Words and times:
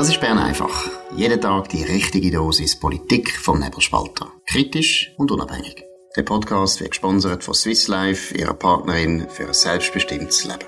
Das 0.00 0.08
ist 0.08 0.18
Bern 0.18 0.38
einfach. 0.38 0.88
Jeden 1.14 1.42
Tag 1.42 1.68
die 1.68 1.82
richtige 1.82 2.30
Dosis 2.30 2.80
Politik 2.80 3.36
vom 3.36 3.60
Nebelspalter. 3.60 4.32
Kritisch 4.46 5.12
und 5.18 5.30
unabhängig. 5.30 5.84
Der 6.16 6.22
Podcast 6.22 6.80
wird 6.80 6.92
gesponsert 6.92 7.44
von 7.44 7.52
Swiss 7.52 7.86
Life, 7.86 8.34
ihrer 8.34 8.54
Partnerin 8.54 9.28
für 9.28 9.48
ein 9.48 9.52
selbstbestimmtes 9.52 10.46
Leben. 10.46 10.64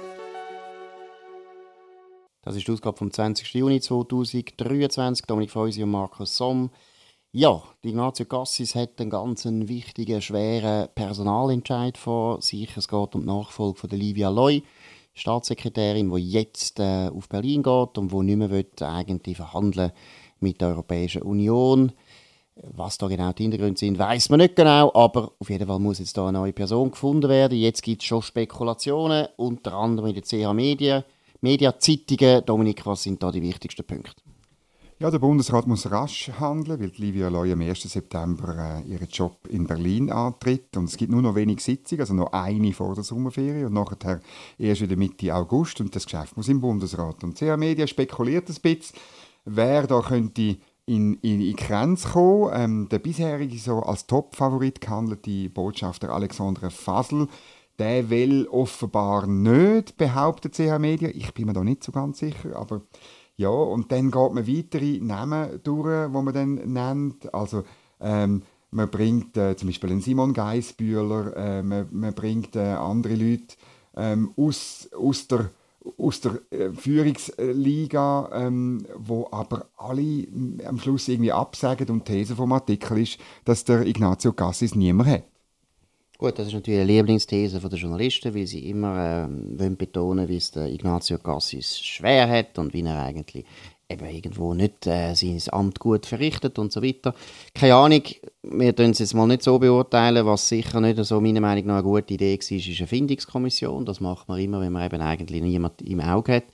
Das 2.42 2.56
ist 2.56 2.68
die 2.68 2.72
Ausgabe 2.72 2.98
vom 2.98 3.10
20. 3.10 3.54
Juni 3.54 3.80
2023. 3.80 5.24
Dominik 5.24 5.50
Feusi 5.50 5.82
und 5.82 5.92
Markus 5.92 6.36
Somm. 6.36 6.68
Ja, 7.30 7.62
Ignazio 7.80 8.26
Cassis 8.26 8.74
hat 8.74 9.00
einen 9.00 9.08
ganz 9.08 9.46
wichtigen, 9.46 10.20
schweren 10.20 10.88
Personalentscheid 10.94 11.96
vor 11.96 12.42
sich. 12.42 12.76
Es 12.76 12.86
geht 12.86 13.14
um 13.14 13.22
die 13.22 13.28
Nachfolge 13.28 13.78
von 13.78 13.88
Livia 13.88 14.28
Loy. 14.28 14.62
Staatssekretärin, 15.14 16.14
die 16.14 16.30
jetzt 16.30 16.78
äh, 16.80 17.08
auf 17.08 17.28
Berlin 17.28 17.62
geht 17.62 17.98
und 17.98 18.12
die 18.12 18.16
nicht 18.22 18.36
mehr 18.36 18.50
will, 18.50 18.66
eigentlich 18.80 19.36
verhandeln 19.36 19.92
mit 20.40 20.60
der 20.60 20.68
Europäischen 20.68 21.22
Union. 21.22 21.92
Was 22.54 22.98
da 22.98 23.08
genau 23.08 23.32
die 23.32 23.44
Hintergründe 23.44 23.78
sind, 23.78 23.98
weiß 23.98 24.28
man 24.28 24.40
nicht 24.40 24.56
genau, 24.56 24.92
aber 24.94 25.32
auf 25.38 25.48
jeden 25.48 25.66
Fall 25.66 25.78
muss 25.78 26.00
jetzt 26.00 26.16
da 26.16 26.28
eine 26.28 26.38
neue 26.38 26.52
Person 26.52 26.90
gefunden 26.90 27.28
werden. 27.28 27.58
Jetzt 27.58 27.82
gibt 27.82 28.02
es 28.02 28.08
schon 28.08 28.20
Spekulationen, 28.20 29.26
unter 29.36 29.72
anderem 29.74 30.10
in 30.10 30.14
den 30.14 30.24
CH 30.24 30.52
Medien, 30.52 31.02
Mediazeitungen. 31.40 32.44
Dominik, 32.44 32.84
was 32.84 33.02
sind 33.02 33.22
da 33.22 33.30
die 33.32 33.42
wichtigsten 33.42 33.84
Punkte? 33.84 34.21
Ja, 35.02 35.10
der 35.10 35.18
Bundesrat 35.18 35.66
muss 35.66 35.90
rasch 35.90 36.30
handeln, 36.38 36.78
weil 36.78 36.92
Livia 36.94 37.26
Loy 37.26 37.50
am 37.50 37.60
1. 37.60 37.82
September 37.90 38.82
äh, 38.86 38.88
ihren 38.88 39.08
Job 39.08 39.48
in 39.48 39.66
Berlin 39.66 40.12
antritt. 40.12 40.76
Und 40.76 40.84
es 40.84 40.96
gibt 40.96 41.10
nur 41.10 41.22
noch 41.22 41.34
wenig 41.34 41.58
Sitzungen, 41.58 42.02
also 42.02 42.14
noch 42.14 42.32
eine 42.32 42.72
vor 42.72 42.94
der 42.94 43.02
Sommerferien 43.02 43.66
und 43.66 43.72
nachher 43.72 44.20
erst 44.58 44.80
wieder 44.80 44.94
Mitte 44.94 45.34
August. 45.34 45.80
Und 45.80 45.96
das 45.96 46.04
Geschäft 46.04 46.36
muss 46.36 46.46
im 46.46 46.60
Bundesrat. 46.60 47.24
Und 47.24 47.36
CH 47.36 47.56
Media 47.56 47.84
spekuliert 47.88 48.48
ein 48.48 48.54
bisschen, 48.62 48.96
wer 49.44 49.88
da 49.88 50.02
könnte 50.02 50.58
in, 50.86 51.14
in, 51.14 51.40
in 51.40 51.56
kommen. 51.56 52.52
Ähm, 52.54 52.88
der 52.88 53.00
bisherige 53.00 53.58
so 53.58 53.80
als 53.80 54.06
Top-Favorit 54.06 54.80
gehandelte 54.80 55.50
Botschafter 55.50 56.10
Alexandre 56.10 56.70
Fasel, 56.70 57.26
der 57.80 58.08
will 58.08 58.46
offenbar 58.46 59.26
nicht, 59.26 59.96
behauptet 59.96 60.54
CH 60.54 60.78
Media. 60.78 61.08
Ich 61.08 61.34
bin 61.34 61.46
mir 61.46 61.54
da 61.54 61.64
nicht 61.64 61.82
so 61.82 61.90
ganz 61.90 62.20
sicher, 62.20 62.54
aber 62.54 62.82
ja, 63.36 63.48
und 63.48 63.90
dann 63.90 64.10
geht 64.10 64.32
man 64.32 64.46
weitere 64.46 64.98
Namen 65.00 65.60
durch, 65.62 66.12
wo 66.12 66.22
man 66.22 66.34
dann 66.34 66.54
nennt. 66.54 67.32
Also 67.34 67.64
ähm, 68.00 68.42
man 68.70 68.90
bringt 68.90 69.36
äh, 69.36 69.56
zum 69.56 69.68
Beispiel 69.68 69.90
einen 69.90 70.00
Simon 70.00 70.32
Geisbühler, 70.32 71.36
äh, 71.36 71.62
man, 71.62 71.88
man, 71.90 72.14
bringt 72.14 72.56
äh, 72.56 72.60
andere 72.60 73.14
Leute 73.14 73.56
ähm, 73.96 74.32
aus, 74.36 74.88
aus 74.96 75.28
der, 75.28 75.50
aus 75.98 76.20
der 76.20 76.40
äh, 76.50 76.70
Führungsliga, 76.72 78.30
ähm, 78.32 78.86
wo 78.96 79.28
aber 79.30 79.66
alle 79.76 80.26
am 80.66 80.78
Schluss 80.78 81.08
irgendwie 81.08 81.32
absagen 81.32 81.88
und 81.90 82.08
die 82.08 82.12
These 82.12 82.36
vom 82.36 82.52
Artikel 82.52 82.98
ist, 82.98 83.18
dass 83.44 83.64
der 83.64 83.86
Ignazio 83.86 84.32
Cassis 84.32 84.74
niemand 84.74 85.10
hat. 85.10 85.31
Gut, 86.22 86.38
das 86.38 86.46
ist 86.46 86.54
natürlich 86.54 86.78
eine 86.78 86.92
Lieblingsthese 86.92 87.58
der 87.58 87.78
Journalisten, 87.80 88.32
weil 88.32 88.46
sie 88.46 88.68
immer 88.68 89.28
äh, 89.58 89.70
betonen, 89.70 90.28
wie 90.28 90.36
es 90.36 90.52
der 90.52 90.66
Ignazio 90.68 91.18
Cassis 91.18 91.80
schwer 91.80 92.28
hat 92.28 92.56
und 92.60 92.72
wie 92.72 92.82
er 92.82 93.02
eigentlich 93.02 93.44
eben 93.88 94.06
irgendwo 94.06 94.54
nicht 94.54 94.86
äh, 94.86 95.14
sein 95.14 95.42
Amt 95.50 95.80
gut 95.80 96.06
verrichtet 96.06 96.60
und 96.60 96.70
so 96.70 96.80
weiter. 96.80 97.12
Keine 97.52 97.74
Ahnung, 97.74 98.02
wir 98.44 98.76
tun 98.76 98.90
es 98.90 99.00
jetzt 99.00 99.14
mal 99.14 99.26
nicht 99.26 99.42
so 99.42 99.58
beurteilen, 99.58 100.24
was 100.24 100.48
sicher 100.48 100.80
nicht 100.80 101.04
so 101.04 101.20
meiner 101.20 101.40
Meinung 101.40 101.66
nach 101.66 101.78
eine 101.78 101.82
gute 101.82 102.14
Idee 102.14 102.38
war, 102.38 102.56
ist 102.56 102.78
eine 102.78 102.86
Findungskommission. 102.86 103.84
Das 103.84 103.98
macht 103.98 104.28
man 104.28 104.38
immer, 104.38 104.60
wenn 104.60 104.72
man 104.72 104.86
eben 104.86 105.02
eigentlich 105.02 105.42
niemand 105.42 105.82
im 105.82 105.98
Auge 105.98 106.36
hat. 106.36 106.44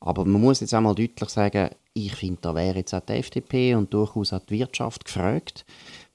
Aber 0.00 0.26
man 0.26 0.42
muss 0.42 0.60
jetzt 0.60 0.74
einmal 0.74 0.94
deutlich 0.94 1.30
sagen, 1.30 1.70
ich 1.94 2.14
finde, 2.14 2.40
da 2.42 2.54
wäre 2.54 2.76
jetzt 2.76 2.92
auch 2.92 3.00
die 3.00 3.14
FDP 3.14 3.74
und 3.74 3.94
durchaus 3.94 4.34
auch 4.34 4.40
die 4.40 4.58
Wirtschaft 4.58 5.06
gefragt 5.06 5.64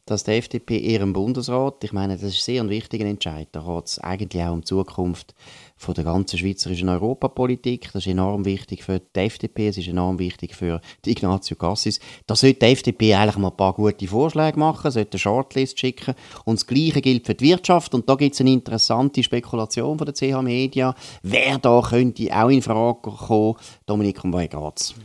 dass 0.10 0.24
die 0.24 0.32
FDP 0.32 0.78
ihrem 0.78 1.14
Bundesrat, 1.14 1.84
ich 1.84 1.94
meine, 1.94 2.18
das 2.18 2.24
ist 2.24 2.44
sehr 2.44 2.62
ein 2.62 2.70
wichtiger 2.70 3.06
Entscheid, 3.06 3.48
da 3.52 3.62
geht 3.62 3.86
es 3.86 4.00
eigentlich 4.00 4.44
auch 4.44 4.54
um 4.54 4.62
die 4.62 4.66
Zukunft 4.66 5.36
von 5.78 5.94
der 5.94 6.04
ganzen 6.04 6.40
schweizerischen 6.40 6.90
Europapolitik, 6.90 7.92
das 7.94 8.06
ist 8.06 8.12
enorm 8.12 8.44
wichtig 8.44 8.84
für 8.84 9.00
die 9.00 9.20
FDP, 9.20 9.68
es 9.68 9.78
ist 9.78 9.88
enorm 9.88 10.18
wichtig 10.18 10.56
für 10.56 10.82
die 11.06 11.12
Ignazio 11.12 11.56
Cassis. 11.56 12.00
Da 12.26 12.36
sollte 12.36 12.60
die 12.60 12.66
FDP 12.66 13.14
eigentlich 13.14 13.38
mal 13.38 13.50
ein 13.50 13.58
paar 13.58 13.74
gute 13.74 14.08
Vorschläge 14.08 14.60
machen, 14.60 14.90
sollte 14.90 15.14
eine 15.14 15.20
Shortlist 15.20 15.80
schicken 15.80 16.16
und 16.44 16.60
das 16.60 16.66
Gleiche 16.66 17.02
gilt 17.02 17.28
für 17.28 17.36
die 17.36 17.46
Wirtschaft 17.46 17.94
und 17.94 18.10
da 18.10 18.16
gibt 18.16 18.34
es 18.34 18.42
eine 18.42 18.52
interessante 18.52 19.22
Spekulation 19.22 19.98
von 19.98 20.06
der 20.06 20.16
CH 20.16 20.42
Media, 20.42 20.96
wer 21.22 21.60
da 21.60 21.82
könnte 21.88 22.36
auch 22.36 22.50
in 22.50 22.62
Frage 22.64 23.00
kommen. 23.02 23.56
Dominik, 23.86 24.24
um 24.24 24.34
was 24.34 24.50
geht's? 24.50 24.96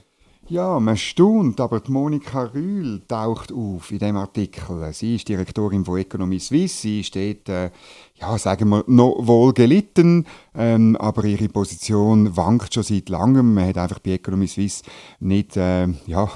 Ja, 0.48 0.78
man 0.78 0.98
staunt, 0.98 1.58
aber 1.58 1.80
Monika 1.88 2.42
Rühl 2.42 3.00
taucht 3.08 3.50
auf 3.50 3.90
in 3.90 3.98
dem 3.98 4.16
Artikel. 4.18 4.92
Sie 4.92 5.14
ist 5.14 5.26
Direktorin 5.26 5.86
von 5.86 5.98
Economy 5.98 6.38
Suisse. 6.38 6.82
Sie 6.82 7.02
steht, 7.02 7.48
äh, 7.48 7.70
ja, 8.16 8.36
sagen 8.36 8.68
wir, 8.68 8.84
noch 8.86 9.16
wohl 9.20 9.54
gelitten, 9.54 10.26
ähm, 10.54 10.96
aber 10.96 11.24
ihre 11.24 11.48
Position 11.48 12.36
wankt 12.36 12.74
schon 12.74 12.82
seit 12.82 13.08
langem. 13.08 13.54
Man 13.54 13.68
hat 13.68 13.78
einfach 13.78 14.00
bei 14.00 14.12
Economy 14.12 14.46
Suisse 14.46 14.82
nicht, 15.18 15.56
äh, 15.56 15.86
ja, 16.06 16.30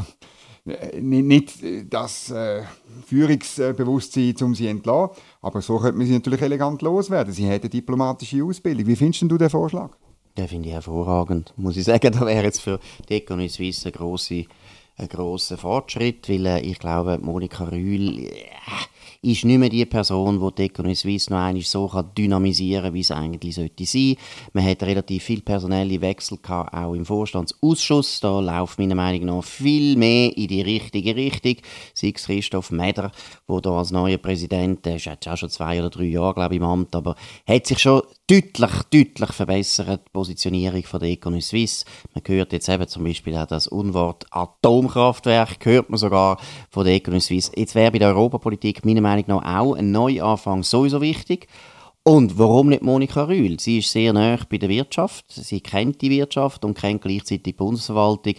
nicht, 0.98 1.26
nicht 1.26 1.92
das 1.92 2.30
äh, 2.30 2.62
Führungsbewusstsein, 3.06 4.34
um 4.40 4.54
sie 4.54 4.64
zu 4.64 4.70
entlassen. 4.70 5.16
Aber 5.42 5.60
so 5.60 5.78
könnte 5.78 5.98
man 5.98 6.06
sie 6.06 6.14
natürlich 6.14 6.40
elegant 6.40 6.80
loswerden. 6.80 7.34
Sie 7.34 7.46
hat 7.46 7.60
eine 7.60 7.68
diplomatische 7.68 8.42
Ausbildung. 8.42 8.86
Wie 8.86 8.96
findest 8.96 9.22
du 9.22 9.36
den 9.36 9.50
Vorschlag? 9.50 9.90
Den 10.38 10.46
finde 10.46 10.68
ich 10.68 10.74
hervorragend. 10.74 11.52
Muss 11.56 11.76
ich 11.76 11.84
sagen, 11.84 12.12
da 12.18 12.24
wäre 12.24 12.44
jetzt 12.44 12.60
für 12.60 12.78
die 13.08 13.14
Economy 13.14 13.48
Suisse 13.48 13.88
ein 13.88 13.92
grosser, 13.92 14.44
ein 14.96 15.08
grosser 15.08 15.58
Fortschritt, 15.58 16.28
weil 16.28 16.46
äh, 16.46 16.60
ich 16.60 16.78
glaube, 16.78 17.18
Monika 17.18 17.64
Rühl 17.64 18.20
äh, 18.20 18.46
ist 19.22 19.44
nicht 19.44 19.58
mehr 19.58 19.68
die 19.68 19.84
Person, 19.86 20.40
die 20.40 20.54
die 20.54 20.62
Economy 20.66 20.94
Suisse 20.94 21.32
noch 21.32 21.40
einmal 21.40 21.62
so 21.62 21.88
kann 21.88 22.10
dynamisieren 22.16 22.84
kann, 22.84 22.94
wie 22.94 23.00
es 23.00 23.10
eigentlich 23.10 23.54
sollte 23.54 23.84
sein. 23.84 24.16
Man 24.52 24.64
hat 24.64 24.82
relativ 24.82 25.24
viel 25.24 25.42
personelle 25.42 26.00
Wechsel 26.00 26.38
gehabt, 26.38 26.74
auch 26.74 26.94
im 26.94 27.04
Vorstandsausschuss. 27.04 28.20
Da 28.20 28.40
läuft 28.40 28.78
meiner 28.78 28.94
Meinung 28.94 29.26
nach 29.26 29.44
viel 29.44 29.96
mehr 29.96 30.36
in 30.36 30.48
die 30.48 30.62
richtige 30.62 31.16
Richtung. 31.16 31.56
Sei 31.94 32.12
es 32.14 32.24
Christoph 32.24 32.70
Meder, 32.70 33.10
der 33.48 33.60
da 33.60 33.78
als 33.78 33.90
neuer 33.90 34.18
Präsident, 34.18 34.84
der 34.84 34.96
ist 34.96 35.06
jetzt 35.06 35.28
auch 35.28 35.36
schon 35.36 35.50
zwei 35.50 35.78
oder 35.80 35.90
drei 35.90 36.04
Jahre, 36.04 36.34
glaube 36.34 36.54
ich, 36.54 36.60
im 36.60 36.66
Amt, 36.66 36.94
aber 36.94 37.16
hat 37.46 37.66
sich 37.66 37.78
schon 37.78 38.02
deutlich, 38.28 38.70
deutlich 38.90 39.32
verbessert, 39.32 40.02
die 40.06 40.10
Positionierung 40.12 40.82
von 40.82 41.00
der 41.00 41.08
Economy 41.08 41.40
Suisse. 41.40 41.84
Man 42.14 42.22
hört 42.26 42.52
jetzt 42.52 42.68
eben 42.68 42.86
zum 42.86 43.04
Beispiel 43.04 43.36
auch 43.36 43.46
das 43.46 43.66
Unwort 43.66 44.26
Atomkraftwerk, 44.30 45.64
hört 45.64 45.88
man 45.88 45.98
sogar 45.98 46.38
von 46.70 46.84
der 46.84 46.94
Economy 46.94 47.20
Suisse. 47.20 47.50
Jetzt 47.56 47.74
wäre 47.74 47.90
bei 47.90 47.98
der 47.98 48.08
Europapolitik 48.08 48.84
meiner 48.88 49.00
Meinung 49.00 49.24
nach 49.28 49.60
auch 49.60 49.74
ein 49.74 49.92
Neuanfang 49.92 50.62
sowieso 50.62 51.00
wichtig. 51.00 51.46
Und 52.02 52.38
warum 52.38 52.70
nicht 52.70 52.82
Monika 52.82 53.24
Rühl? 53.24 53.60
Sie 53.60 53.78
ist 53.78 53.92
sehr 53.92 54.12
nah 54.12 54.38
bei 54.48 54.56
der 54.56 54.68
Wirtschaft, 54.68 55.26
sie 55.28 55.60
kennt 55.60 56.00
die 56.00 56.10
Wirtschaft 56.10 56.64
und 56.64 56.76
kennt 56.76 57.02
gleichzeitig 57.02 57.42
die 57.42 57.52
Bundesverwaltung 57.52 58.34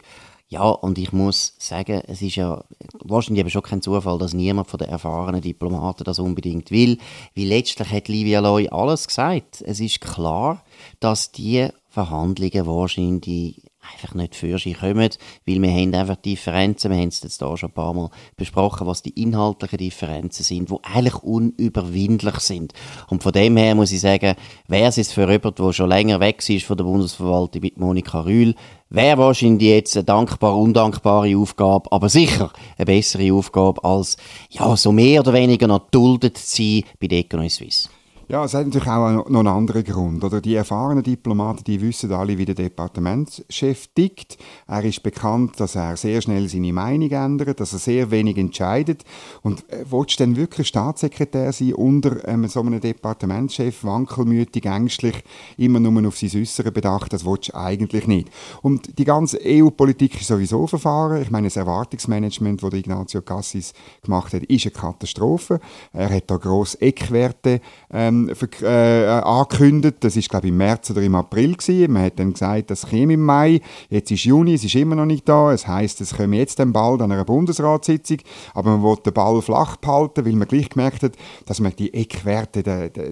ja, 0.51 0.67
und 0.67 0.97
ich 0.97 1.13
muss 1.13 1.53
sagen, 1.59 2.01
es 2.07 2.23
ist 2.23 2.35
ja 2.35 2.63
wahrscheinlich 3.03 3.41
eben 3.41 3.51
schon 3.51 3.61
kein 3.61 3.83
Zufall, 3.83 4.17
dass 4.17 4.33
niemand 4.33 4.67
von 4.67 4.79
den 4.79 4.89
erfahrenen 4.89 5.41
Diplomaten 5.41 6.03
das 6.03 6.17
unbedingt 6.17 6.71
will, 6.71 6.97
weil 7.35 7.45
letztlich 7.45 7.91
hat 7.91 8.07
Livia 8.07 8.39
Loy 8.39 8.67
alles 8.67 9.05
gesagt. 9.05 9.61
Es 9.61 9.79
ist 9.79 10.01
klar, 10.01 10.63
dass 10.99 11.31
die 11.31 11.67
Verhandlungen 11.89 12.65
wahrscheinlich 12.65 13.61
einfach 13.81 14.13
nicht 14.13 14.35
für 14.35 14.57
sich 14.57 14.79
kommen, 14.79 14.97
weil 14.97 15.61
wir 15.61 15.71
haben 15.71 15.93
einfach 15.93 16.15
Differenzen, 16.17 16.91
wir 16.91 16.97
haben 16.97 17.07
es 17.07 17.23
jetzt 17.23 17.39
hier 17.39 17.57
schon 17.57 17.69
ein 17.69 17.73
paar 17.73 17.93
Mal 17.93 18.09
besprochen, 18.35 18.87
was 18.87 19.01
die 19.01 19.21
inhaltlichen 19.21 19.77
Differenzen 19.77 20.43
sind, 20.43 20.69
die 20.69 20.75
eigentlich 20.83 21.15
unüberwindlich 21.15 22.39
sind. 22.39 22.73
Und 23.07 23.23
von 23.23 23.31
dem 23.31 23.57
her 23.57 23.75
muss 23.75 23.91
ich 23.91 24.01
sagen, 24.01 24.35
wäre 24.67 24.93
es 24.95 25.11
für 25.11 25.29
jemanden, 25.29 25.63
der 25.63 25.73
schon 25.73 25.89
länger 25.89 26.19
weg 26.19 26.47
ist 26.49 26.65
von 26.65 26.77
der 26.77 26.83
Bundesverwaltung 26.83 27.61
mit 27.61 27.77
Monika 27.77 28.21
Rühl, 28.21 28.55
wäre 28.89 29.17
wahrscheinlich 29.17 29.69
jetzt 29.69 29.95
eine 29.95 30.03
dankbar, 30.03 30.57
undankbare 30.57 31.35
Aufgabe, 31.37 31.91
aber 31.91 32.09
sicher 32.09 32.51
eine 32.77 32.85
bessere 32.85 33.33
Aufgabe 33.33 33.83
als, 33.83 34.17
ja, 34.49 34.75
so 34.75 34.91
mehr 34.91 35.21
oder 35.21 35.33
weniger 35.33 35.67
noch 35.67 35.89
duldet 35.91 36.37
zu 36.37 36.57
sein 36.57 36.83
bei 36.99 37.07
der 37.07 37.19
Economy 37.19 37.49
Suisse. 37.49 37.89
Ja, 38.31 38.45
es 38.45 38.53
hat 38.53 38.67
natürlich 38.67 38.87
auch 38.87 39.27
noch 39.27 39.39
einen 39.39 39.47
anderen 39.47 39.83
Grund. 39.83 40.23
Oder 40.23 40.39
die 40.39 40.53
erfahrenen 40.53 41.01
Diplomaten, 41.01 41.63
die 41.63 41.81
wissen 41.81 42.13
alle, 42.13 42.37
wie 42.37 42.45
der 42.45 42.53
Departementschef 42.53 43.87
tickt. 43.95 44.37
Er 44.67 44.83
ist 44.83 45.01
bekannt, 45.01 45.59
dass 45.59 45.73
er 45.73 45.97
sehr 45.97 46.21
schnell 46.21 46.47
seine 46.47 46.71
Meinung 46.71 47.09
ändert, 47.09 47.59
dass 47.59 47.73
er 47.73 47.79
sehr 47.79 48.11
wenig 48.11 48.37
entscheidet. 48.37 49.03
Und 49.41 49.67
äh, 49.71 49.83
willst 49.89 50.19
du 50.19 50.25
denn 50.25 50.35
wirklich 50.35 50.67
Staatssekretär 50.67 51.51
sein 51.51 51.73
unter 51.73 52.27
ähm, 52.27 52.47
so 52.47 52.59
einem 52.61 52.79
Departementschef, 52.79 53.83
wankelmütig, 53.83 54.63
ängstlich, 54.63 55.23
immer 55.57 55.79
nur 55.79 56.07
auf 56.07 56.19
sein 56.19 56.29
Äußere 56.39 56.71
bedacht? 56.71 57.11
Das 57.11 57.25
willst 57.25 57.49
du 57.49 57.55
eigentlich 57.55 58.05
nicht. 58.05 58.29
Und 58.61 58.99
die 58.99 59.05
ganze 59.05 59.39
EU-Politik 59.43 60.21
ist 60.21 60.27
sowieso 60.27 60.67
verfahren. 60.67 61.23
Ich 61.23 61.31
meine, 61.31 61.47
das 61.47 61.55
Erwartungsmanagement, 61.55 62.61
das 62.61 62.73
Ignazio 62.73 63.23
Cassis 63.23 63.73
gemacht 64.03 64.33
hat, 64.35 64.43
ist 64.43 64.67
eine 64.67 64.71
Katastrophe. 64.71 65.59
Er 65.93 66.11
hat 66.11 66.29
da 66.29 66.37
grosse 66.37 66.79
Eckwerte 66.79 67.59
ähm, 67.91 68.18
ähm, 68.27 68.35
äh, 68.61 69.05
angekündigt. 69.07 69.97
Das 70.01 70.17
ist 70.17 70.29
glaube 70.29 70.47
ich 70.47 70.51
im 70.51 70.57
März 70.57 70.89
oder 70.91 71.01
im 71.01 71.15
April 71.15 71.55
gewesen. 71.55 71.93
Man 71.93 72.03
hat 72.03 72.19
dann 72.19 72.33
gesagt, 72.33 72.71
das 72.71 72.87
käme 72.87 73.13
im 73.13 73.23
Mai. 73.23 73.61
Jetzt 73.89 74.11
ist 74.11 74.25
Juni, 74.25 74.55
es 74.55 74.63
ist 74.63 74.75
immer 74.75 74.95
noch 74.95 75.05
nicht 75.05 75.29
da. 75.29 75.53
Es 75.53 75.67
heißt, 75.67 76.01
es 76.01 76.15
kommt 76.15 76.33
jetzt 76.33 76.59
dann 76.59 76.73
bald 76.73 77.01
an 77.01 77.11
einer 77.11 77.25
Bundesratssitzung. 77.25 78.17
Aber 78.53 78.77
man 78.77 78.83
will 78.83 78.97
den 79.05 79.13
Ball 79.13 79.41
flach 79.41 79.77
behalten, 79.77 80.25
weil 80.25 80.33
man 80.33 80.47
gleich 80.47 80.69
gemerkt 80.69 81.03
hat, 81.03 81.13
dass 81.45 81.59
man 81.59 81.73
die 81.77 81.93
Eckwerte, 81.93 82.63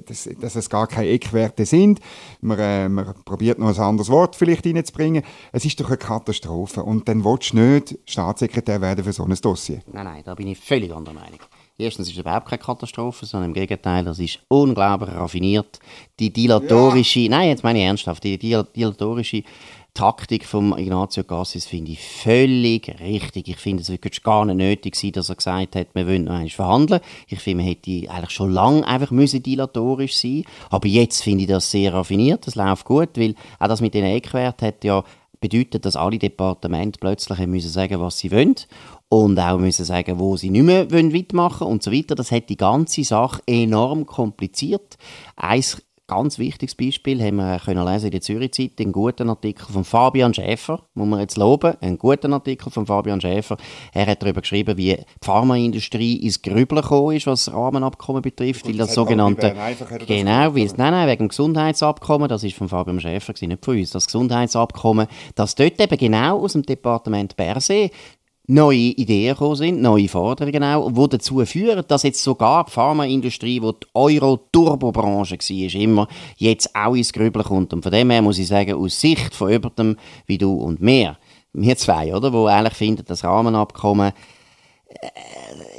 dass, 0.05 0.29
dass 0.39 0.55
es 0.55 0.69
gar 0.69 0.87
keine 0.87 1.09
Eckwerte 1.09 1.65
sind. 1.65 1.99
Man, 2.41 2.59
äh, 2.59 2.89
noch 2.89 3.15
ein 3.27 3.79
anderes 3.79 4.09
Wort 4.09 4.35
vielleicht 4.35 4.65
reinzubringen. 4.65 5.23
Es 5.51 5.65
ist 5.65 5.79
doch 5.79 5.87
eine 5.87 5.97
Katastrophe. 5.97 6.83
Und 6.83 7.07
dann 7.07 7.23
willst 7.23 7.53
du 7.53 7.57
nicht 7.57 7.97
Staatssekretär 8.05 8.81
werden 8.81 9.03
für 9.03 9.13
so 9.13 9.23
ein 9.23 9.35
Dossier. 9.41 9.81
Nein, 9.91 10.05
nein, 10.05 10.23
da 10.25 10.35
bin 10.35 10.47
ich 10.47 10.59
völlig 10.59 10.93
anderer 10.93 11.15
Meinung. 11.15 11.39
Erstens 11.79 12.07
ist 12.07 12.15
es 12.15 12.19
überhaupt 12.19 12.47
keine 12.47 12.61
Katastrophe, 12.61 13.27
sondern 13.27 13.51
im 13.51 13.53
Gegenteil, 13.53 14.03
das 14.03 14.17
ist 14.17 14.39
unglaublich 14.47 15.13
raffiniert. 15.13 15.79
Die 16.19 16.33
dilatorische, 16.33 17.19
ja. 17.19 17.29
nein, 17.29 17.49
jetzt 17.49 17.63
meine 17.63 17.77
ich 17.77 17.85
ernsthaft, 17.85 18.23
die 18.23 18.39
dilatorische 18.39 19.43
Taktik 19.93 20.45
von 20.45 20.75
Ignazio 20.75 21.23
Cassis 21.23 21.67
finde 21.67 21.91
ich 21.91 21.99
völlig 21.99 22.99
richtig. 22.99 23.47
Ich 23.47 23.57
finde, 23.57 23.81
es 23.81 23.89
wäre 23.89 23.99
gar 24.23 24.45
nicht 24.45 24.57
nötig 24.57 24.93
gewesen, 24.93 25.11
dass 25.13 25.29
er 25.29 25.35
gesagt 25.35 25.75
hat, 25.75 25.87
wir 25.93 26.07
wollen 26.07 26.23
noch 26.23 26.33
einmal 26.33 26.49
verhandeln. 26.49 27.01
Ich 27.27 27.39
finde, 27.39 27.63
man 27.63 27.67
hätte 27.67 28.09
eigentlich 28.11 28.31
schon 28.31 28.51
lange 28.51 28.87
einfach 28.87 29.11
müssen 29.11 29.43
dilatorisch 29.43 30.15
sein 30.17 30.45
Aber 30.71 30.87
jetzt 30.87 31.21
finde 31.21 31.43
ich 31.43 31.49
das 31.49 31.69
sehr 31.69 31.93
raffiniert, 31.93 32.47
das 32.47 32.55
läuft 32.55 32.85
gut, 32.85 33.09
weil 33.17 33.35
auch 33.59 33.67
das 33.67 33.81
mit 33.81 33.93
den 33.93 34.05
Eckwerten 34.05 34.67
hat 34.67 34.83
ja 34.83 35.03
bedeutet, 35.39 35.85
dass 35.85 35.95
alle 35.95 36.17
Departemente 36.17 36.99
plötzlich 36.99 37.39
müssen 37.47 37.69
sagen, 37.69 37.99
was 37.99 38.17
sie 38.17 38.31
wollen 38.31 38.55
und 39.09 39.39
auch 39.39 39.57
müssen 39.57 39.85
sagen, 39.85 40.19
wo 40.19 40.35
sie 40.35 40.49
nicht 40.49 40.63
mehr 40.63 40.91
wollen 40.91 41.13
weitermachen 41.13 41.67
und 41.67 41.83
so 41.83 41.91
weiter. 41.91 42.15
Das 42.15 42.31
hat 42.31 42.49
die 42.49 42.57
ganze 42.57 43.03
Sache 43.03 43.41
enorm 43.45 44.05
kompliziert. 44.05 44.97
Eins 45.35 45.81
ganz 46.07 46.39
wichtiges 46.39 46.73
Beispiel 46.73 47.21
haben 47.21 47.35
wir 47.35 47.59
können 47.63 47.85
lesen 47.85 48.05
in 48.05 48.11
der 48.11 48.21
Zürich 48.21 48.53
Zeitung, 48.53 48.85
einen 48.85 48.91
guten 48.93 49.29
Artikel 49.29 49.65
von 49.65 49.83
Fabian 49.83 50.33
Schäfer, 50.33 50.81
muss 50.93 51.07
man 51.07 51.19
jetzt 51.19 51.35
loben, 51.37 51.73
einen 51.81 51.97
guten 51.97 52.31
Artikel 52.31 52.71
von 52.71 52.85
Fabian 52.85 53.19
Schäfer. 53.19 53.57
Er 53.93 54.07
hat 54.07 54.23
darüber 54.23 54.39
geschrieben, 54.39 54.77
wie 54.77 54.95
die 54.95 55.03
Pharmaindustrie 55.21 56.15
ins 56.15 56.41
Grübeln 56.41 56.81
gekommen 56.81 57.17
ist, 57.17 57.27
was 57.27 57.45
das 57.45 57.53
Rahmenabkommen 57.53 58.21
betrifft, 58.21 58.65
weil 58.65 58.77
das, 58.77 58.87
das 58.87 58.95
sogenannte 58.95 59.53
genau, 60.07 60.55
weil 60.55 60.65
nein, 60.77 60.93
nein, 60.93 61.09
wegen 61.09 61.25
dem 61.25 61.29
Gesundheitsabkommen, 61.29 62.29
das 62.29 62.43
ist 62.43 62.55
von 62.55 62.69
Fabian 62.69 63.01
Schäfer 63.01 63.33
nicht 63.41 63.65
von 63.65 63.77
uns, 63.77 63.91
das 63.91 64.05
Gesundheitsabkommen, 64.05 65.07
das 65.35 65.55
dort 65.55 65.79
eben 65.81 65.97
genau 65.97 66.39
aus 66.39 66.53
dem 66.53 66.63
Departement 66.63 67.35
Berse 67.35 67.91
neue 68.47 68.77
Ideen 68.77 69.33
gekommen 69.33 69.55
sind, 69.55 69.81
neue 69.81 70.07
Forderungen 70.07 70.63
auch, 70.63 70.89
die 70.89 71.09
dazu 71.09 71.45
führen, 71.45 71.83
dass 71.87 72.03
jetzt 72.03 72.23
sogar 72.23 72.63
die 72.65 72.71
Pharmaindustrie, 72.71 73.59
die 73.59 73.71
die 73.71 73.87
Euro-Turbo-Branche 73.93 75.37
war, 75.37 75.81
immer 75.81 76.07
jetzt 76.37 76.73
auch 76.73 76.95
ins 76.95 77.11
Grübeln 77.11 77.45
kommt. 77.45 77.73
Und 77.73 77.83
von 77.83 77.91
dem 77.91 78.09
her 78.09 78.21
muss 78.21 78.39
ich 78.39 78.47
sagen, 78.47 78.73
aus 78.73 78.99
Sicht 78.99 79.35
von 79.35 79.49
jemandem 79.49 79.97
wie 80.25 80.37
du 80.37 80.53
und 80.53 80.81
mir, 80.81 81.17
wir 81.51 81.75
zwei, 81.75 82.15
oder, 82.15 82.31
wo 82.31 82.45
eigentlich 82.45 82.75
finden, 82.75 83.03
das 83.05 83.23
Rahmenabkommen 83.23 84.13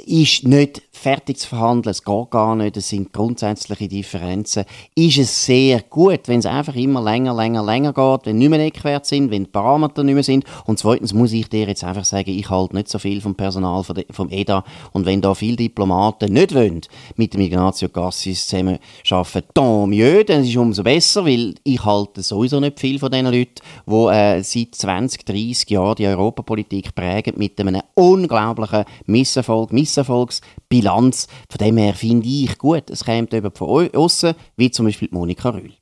ist 0.05 0.43
nicht 0.43 0.81
fertig 0.99 1.37
zu 1.37 1.47
verhandeln, 1.47 1.91
es 1.91 2.03
geht 2.03 2.29
gar 2.29 2.55
nicht, 2.55 2.75
es 2.75 2.89
sind 2.89 3.13
grundsätzliche 3.13 3.87
Differenzen, 3.87 4.65
ist 4.95 5.17
es 5.17 5.45
sehr 5.45 5.81
gut, 5.81 6.27
wenn 6.27 6.39
es 6.39 6.45
einfach 6.45 6.75
immer 6.75 7.01
länger, 7.01 7.33
länger, 7.33 7.63
länger 7.63 7.93
geht, 7.93 8.25
wenn 8.25 8.37
nicht 8.37 8.49
mehr 8.49 8.59
Eckwert 8.59 9.05
sind, 9.05 9.31
wenn 9.31 9.45
die 9.45 9.49
Parameter 9.49 10.03
nicht 10.03 10.15
mehr 10.15 10.23
sind. 10.23 10.43
Und 10.65 10.77
zweitens 10.77 11.13
muss 11.13 11.31
ich 11.31 11.47
dir 11.47 11.67
jetzt 11.67 11.85
einfach 11.85 12.03
sagen, 12.03 12.29
ich 12.31 12.49
halte 12.49 12.75
nicht 12.75 12.89
so 12.89 12.99
viel 12.99 13.21
vom 13.21 13.35
Personal 13.35 13.83
vom 13.83 14.29
EDA 14.29 14.63
und 14.91 15.05
wenn 15.05 15.21
da 15.21 15.33
viele 15.33 15.55
Diplomaten 15.55 16.33
nicht 16.33 16.53
wollen, 16.53 16.81
mit 17.15 17.33
dem 17.33 17.41
Ignazio 17.41 17.87
Cassis 17.87 18.47
zusammen 18.47 18.79
arbeiten, 19.09 19.47
tant 19.53 19.87
mieux, 19.87 20.25
dann 20.25 20.43
ist 20.43 20.49
es 20.49 20.55
umso 20.57 20.83
besser, 20.83 21.25
weil 21.25 21.55
ich 21.63 21.83
halte 21.85 22.21
sowieso 22.21 22.59
nicht 22.59 22.77
viel 22.77 22.99
von 22.99 23.09
diesen 23.09 23.27
Leuten, 23.27 23.61
die 23.87 23.93
äh, 23.93 24.43
seit 24.43 24.75
20, 24.75 25.25
30 25.25 25.69
Jahren 25.69 25.95
die 25.95 26.07
Europapolitik 26.07 26.93
prägen 26.93 27.35
mit 27.37 27.57
einem 27.59 27.81
unglaublichen 27.93 28.83
Misserfolg, 29.09 29.73
Misserfolgsbilanz 29.73 30.59
Bilanz. 30.89 31.27
Von 31.49 31.57
dem 31.59 31.77
her 31.77 31.93
finde 31.93 32.27
ich 32.27 32.57
gut, 32.57 32.89
es 32.89 33.05
kommt 33.05 33.33
jemand 33.33 33.57
von 33.57 33.89
außen, 33.93 34.33
wie 34.55 34.71
zum 34.71 34.85
Beispiel 34.85 35.09
Monika 35.11 35.49
Rühl. 35.49 35.73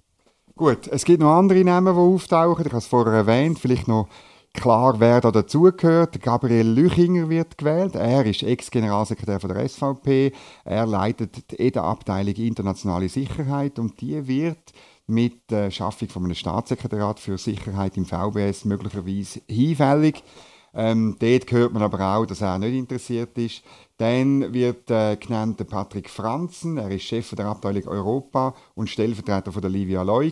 Gut, 0.56 0.88
es 0.88 1.06
gibt 1.06 1.22
noch 1.22 1.36
andere 1.36 1.64
Namen, 1.64 1.94
die 1.94 2.00
auftauchen. 2.00 2.66
Ich 2.66 2.72
habe 2.72 2.80
es 2.80 2.88
vorher 2.88 3.14
erwähnt, 3.14 3.60
vielleicht 3.60 3.88
noch 3.88 4.08
klar, 4.54 5.00
wer 5.00 5.22
da 5.22 5.32
dazugehört. 5.32 6.20
Gabriel 6.22 6.68
Lüchinger 6.68 7.30
wird 7.30 7.58
gewählt. 7.58 7.96
Er 7.96 8.26
ist 8.26 8.44
Ex-Generalsekretär 8.44 9.40
der 9.40 9.70
SVP. 9.70 10.32
Er 10.66 10.88
leitet 10.88 11.52
die 11.52 11.60
EDA-Abteilung 11.60 12.34
Internationale 12.36 13.08
Sicherheit 13.08 13.78
und 13.78 14.02
die 14.02 14.28
wird 14.28 14.74
mit 15.06 15.50
der 15.52 15.72
Schaffung 15.72 16.10
von 16.10 16.26
einem 16.26 16.36
Staatssekretariat 16.36 17.20
für 17.20 17.38
Sicherheit 17.38 17.96
im 17.96 18.06
VBS 18.06 18.66
möglicherweise 18.66 19.42
hinfällig. 19.48 20.24
Ähm, 20.74 21.16
dort 21.20 21.52
hört 21.52 21.74
man 21.74 21.82
aber 21.82 22.00
auch, 22.18 22.26
dass 22.26 22.42
er 22.42 22.60
nicht 22.60 22.76
interessiert 22.76 23.38
ist. 23.38 23.64
Dann 23.98 24.54
wird 24.54 24.92
äh, 24.92 25.16
genannt 25.16 25.66
Patrick 25.68 26.10
Franzen, 26.10 26.78
er 26.78 26.92
ist 26.92 27.04
Chef 27.04 27.34
der 27.36 27.48
Abteilung 27.48 27.88
Europa 27.88 28.54
und 28.76 28.90
Stellvertreter 28.90 29.52
von 29.52 29.62
der 29.62 29.72
Livia 29.72 30.04
Loy 30.04 30.32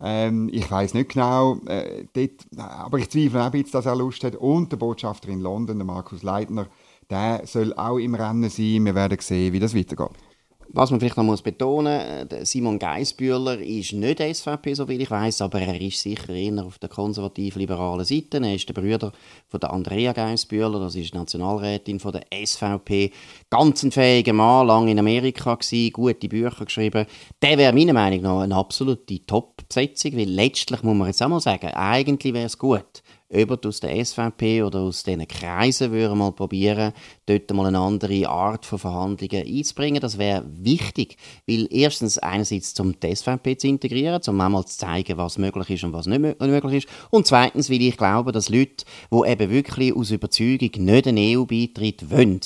Ähm, 0.00 0.48
ich 0.52 0.70
weiß 0.70 0.94
nicht 0.94 1.10
genau, 1.10 1.56
äh, 1.66 2.04
dort, 2.12 2.46
aber 2.56 2.98
ich 2.98 3.10
zweifle 3.10 3.40
auch 3.40 3.52
ein 3.52 3.64
dass 3.72 3.86
er 3.86 3.96
Lust 3.96 4.22
hat. 4.22 4.36
Und 4.36 4.70
der 4.70 4.76
Botschafter 4.76 5.28
in 5.28 5.40
London, 5.40 5.78
der 5.78 5.86
Markus 5.86 6.22
Leitner, 6.22 6.68
der 7.10 7.46
soll 7.46 7.74
auch 7.74 7.98
im 7.98 8.14
Rennen 8.14 8.48
sein. 8.48 8.84
Wir 8.84 8.94
werden 8.94 9.18
sehen, 9.18 9.52
wie 9.52 9.58
das 9.58 9.74
weitergeht. 9.74 10.27
Was 10.70 10.90
man 10.90 11.00
vielleicht 11.00 11.16
noch 11.16 11.24
muss 11.24 11.40
betonen 11.40 12.28
muss, 12.30 12.50
Simon 12.50 12.78
Geisbühler 12.78 13.58
ist 13.58 13.94
nicht 13.94 14.20
SVP, 14.20 14.74
so 14.74 14.86
wie 14.86 14.96
ich 14.96 15.10
weiß, 15.10 15.40
aber 15.40 15.60
er 15.60 15.80
ist 15.80 16.00
sicher 16.00 16.28
eher 16.28 16.62
auf 16.62 16.78
der 16.78 16.90
konservativ-liberalen 16.90 18.04
Seite. 18.04 18.36
Er 18.36 18.54
ist 18.54 18.68
der 18.68 18.74
Bruder 18.74 19.12
von 19.46 19.60
der 19.60 19.72
Andrea 19.72 20.12
Geisbühler, 20.12 20.78
das 20.78 20.94
ist 20.94 21.14
Nationalrätin 21.14 21.98
von 22.00 22.12
der 22.12 22.26
SVP. 22.44 23.12
Ganz 23.48 23.82
ein 23.82 23.92
fähiger 23.92 24.34
Mann, 24.34 24.66
lange 24.66 24.90
in 24.90 24.98
Amerika 24.98 25.54
gewesen, 25.54 25.90
gute 25.92 26.28
Bücher 26.28 26.66
geschrieben. 26.66 27.06
Der 27.40 27.56
wäre 27.56 27.72
meiner 27.72 27.94
Meinung 27.94 28.20
nach 28.20 28.40
eine 28.40 28.54
absolute 28.54 29.24
Top-Besetzung, 29.24 30.18
weil 30.18 30.28
letztlich 30.28 30.82
muss 30.82 30.96
man 30.96 31.06
jetzt 31.06 31.22
auch 31.22 31.28
mal 31.28 31.40
sagen, 31.40 31.68
eigentlich 31.68 32.34
wäre 32.34 32.46
es 32.46 32.58
gut, 32.58 33.02
jemand 33.30 33.66
aus 33.66 33.80
der 33.80 34.04
SVP 34.04 34.62
oder 34.62 34.80
aus 34.80 35.02
diesen 35.02 35.28
Kreisen 35.28 35.92
würde 35.92 36.14
mal 36.14 36.32
probieren, 36.32 36.92
dort 37.26 37.52
mal 37.52 37.66
eine 37.66 37.78
andere 37.78 38.28
Art 38.28 38.64
von 38.64 38.78
Verhandlungen 38.78 39.46
einzubringen. 39.46 40.00
Das 40.00 40.18
wäre 40.18 40.44
wichtig, 40.48 41.16
weil 41.46 41.68
erstens 41.70 42.18
einerseits 42.18 42.74
zum 42.74 42.98
die 42.98 43.14
SVP 43.14 43.56
zu 43.56 43.68
integrieren, 43.68 44.20
um 44.26 44.40
einmal 44.40 44.64
zu 44.64 44.78
zeigen, 44.78 45.18
was 45.18 45.38
möglich 45.38 45.70
ist 45.70 45.84
und 45.84 45.92
was 45.92 46.06
nicht 46.06 46.20
möglich 46.20 46.84
ist. 46.84 46.88
Und 47.10 47.26
zweitens, 47.26 47.70
weil 47.70 47.82
ich 47.82 47.96
glaube, 47.96 48.32
dass 48.32 48.48
Leute, 48.48 48.84
die 49.12 49.28
eben 49.30 49.50
wirklich 49.50 49.94
aus 49.94 50.10
Überzeugung 50.10 50.70
nicht 50.84 51.06
einen 51.06 51.38
EU-Beitritt 51.38 52.10
wollen, 52.10 52.40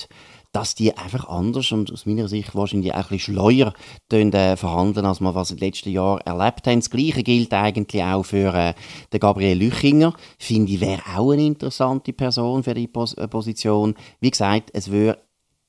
dass 0.52 0.74
die 0.74 0.96
einfach 0.96 1.28
anders 1.28 1.72
und 1.72 1.90
aus 1.90 2.06
meiner 2.06 2.28
Sicht 2.28 2.54
wahrscheinlich 2.54 2.92
auch 2.92 3.10
ein 3.10 3.16
bisschen 3.16 3.34
schleuer 3.34 3.72
äh, 4.10 4.56
verhandeln, 4.56 5.06
als 5.06 5.20
wir 5.20 5.34
was 5.34 5.50
in 5.50 5.56
den 5.56 5.68
letzten 5.68 5.90
Jahren 5.90 6.20
erlebt 6.20 6.66
haben. 6.66 6.80
Das 6.80 6.90
Gleiche 6.90 7.22
gilt 7.22 7.52
eigentlich 7.54 8.02
auch 8.02 8.22
für 8.22 8.54
äh, 8.54 8.74
den 9.12 9.20
Gabriel 9.20 9.58
Lüchinger. 9.58 10.14
Finde 10.38 10.72
ich, 10.72 10.80
wäre 10.80 11.02
auch 11.16 11.32
eine 11.32 11.46
interessante 11.46 12.12
Person 12.12 12.62
für 12.62 12.74
die 12.74 12.86
Pos 12.86 13.14
äh, 13.14 13.26
Position. 13.26 13.94
Wie 14.20 14.30
gesagt, 14.30 14.70
es 14.74 14.90
würde 14.90 15.18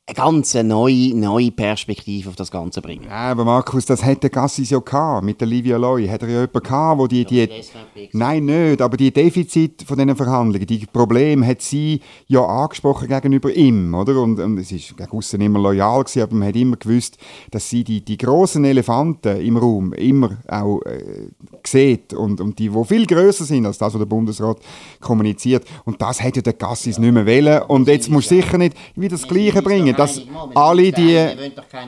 eine 0.06 0.16
ganz 0.16 0.54
neue, 0.54 1.16
neue 1.16 1.52
Perspektive 1.52 2.28
auf 2.28 2.36
das 2.36 2.52
Ganze 2.52 2.82
bringen. 2.82 3.06
Ja, 3.06 3.32
aber 3.32 3.46
Markus, 3.46 3.86
das 3.86 4.04
hätte 4.04 4.30
Gassis 4.30 4.70
ja 4.70 4.80
gehabt, 4.80 5.24
mit 5.24 5.40
der 5.40 5.48
Livia 5.48 5.78
Loy. 5.78 6.10
Hat 6.10 6.24
er 6.24 6.28
ja 6.28 6.34
jemanden 6.42 6.60
gehabt, 6.60 7.00
wo 7.00 7.08
die, 7.08 7.24
die, 7.24 7.48
die 7.48 8.10
Nein, 8.12 8.44
nicht, 8.44 8.82
aber 8.82 8.98
die 8.98 9.14
Defizit 9.14 9.84
von 9.84 9.98
diesen 9.98 10.18
Verhandlungen, 10.18 10.68
die 10.68 10.86
Probleme 10.88 11.48
hat 11.48 11.62
sie 11.62 12.02
ja 12.28 12.44
angesprochen 12.44 13.08
gegenüber 13.08 13.54
ihm, 13.54 13.94
oder? 13.94 14.22
Und, 14.22 14.42
und 14.42 14.58
es 14.58 14.74
ist 14.74 14.98
gegen 14.98 15.10
aussen 15.10 15.40
immer 15.40 15.60
loyal 15.60 16.04
gewesen, 16.04 16.24
aber 16.24 16.36
man 16.36 16.50
hat 16.50 16.56
immer 16.58 16.76
gewusst, 16.76 17.18
dass 17.52 17.70
sie 17.70 17.86
die, 17.86 18.04
die 18.04 18.18
grossen 18.18 18.66
Elefanten 18.66 19.40
im 19.40 19.56
Raum 19.56 19.94
immer 19.94 20.38
auch 20.50 20.82
äh, 20.82 21.30
sieht 21.66 22.14
und, 22.14 22.42
und 22.42 22.60
die, 22.60 22.68
die 22.68 22.84
viel 22.84 23.06
grösser 23.06 23.46
sind 23.46 23.66
als 23.66 23.78
das, 23.78 23.94
was 23.94 24.00
der 24.00 24.06
Bundesrat 24.06 24.58
kommuniziert. 25.00 25.64
Und 25.86 26.02
das 26.02 26.22
hätte 26.22 26.44
der 26.44 26.54
Gassis 26.54 26.98
ja. 26.98 27.04
nicht 27.04 27.14
mehr 27.14 27.26
wollen. 27.26 27.62
Und 27.70 27.88
jetzt 27.88 28.10
muss 28.10 28.28
sicher 28.28 28.58
nicht 28.58 28.76
wieder 28.96 29.16
das 29.16 29.26
Gleiche 29.26 29.62
bringen 29.62 29.93
dass 29.98 30.22
alle 30.56 30.92
die... 30.92 31.18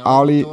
Alle, 0.03 0.45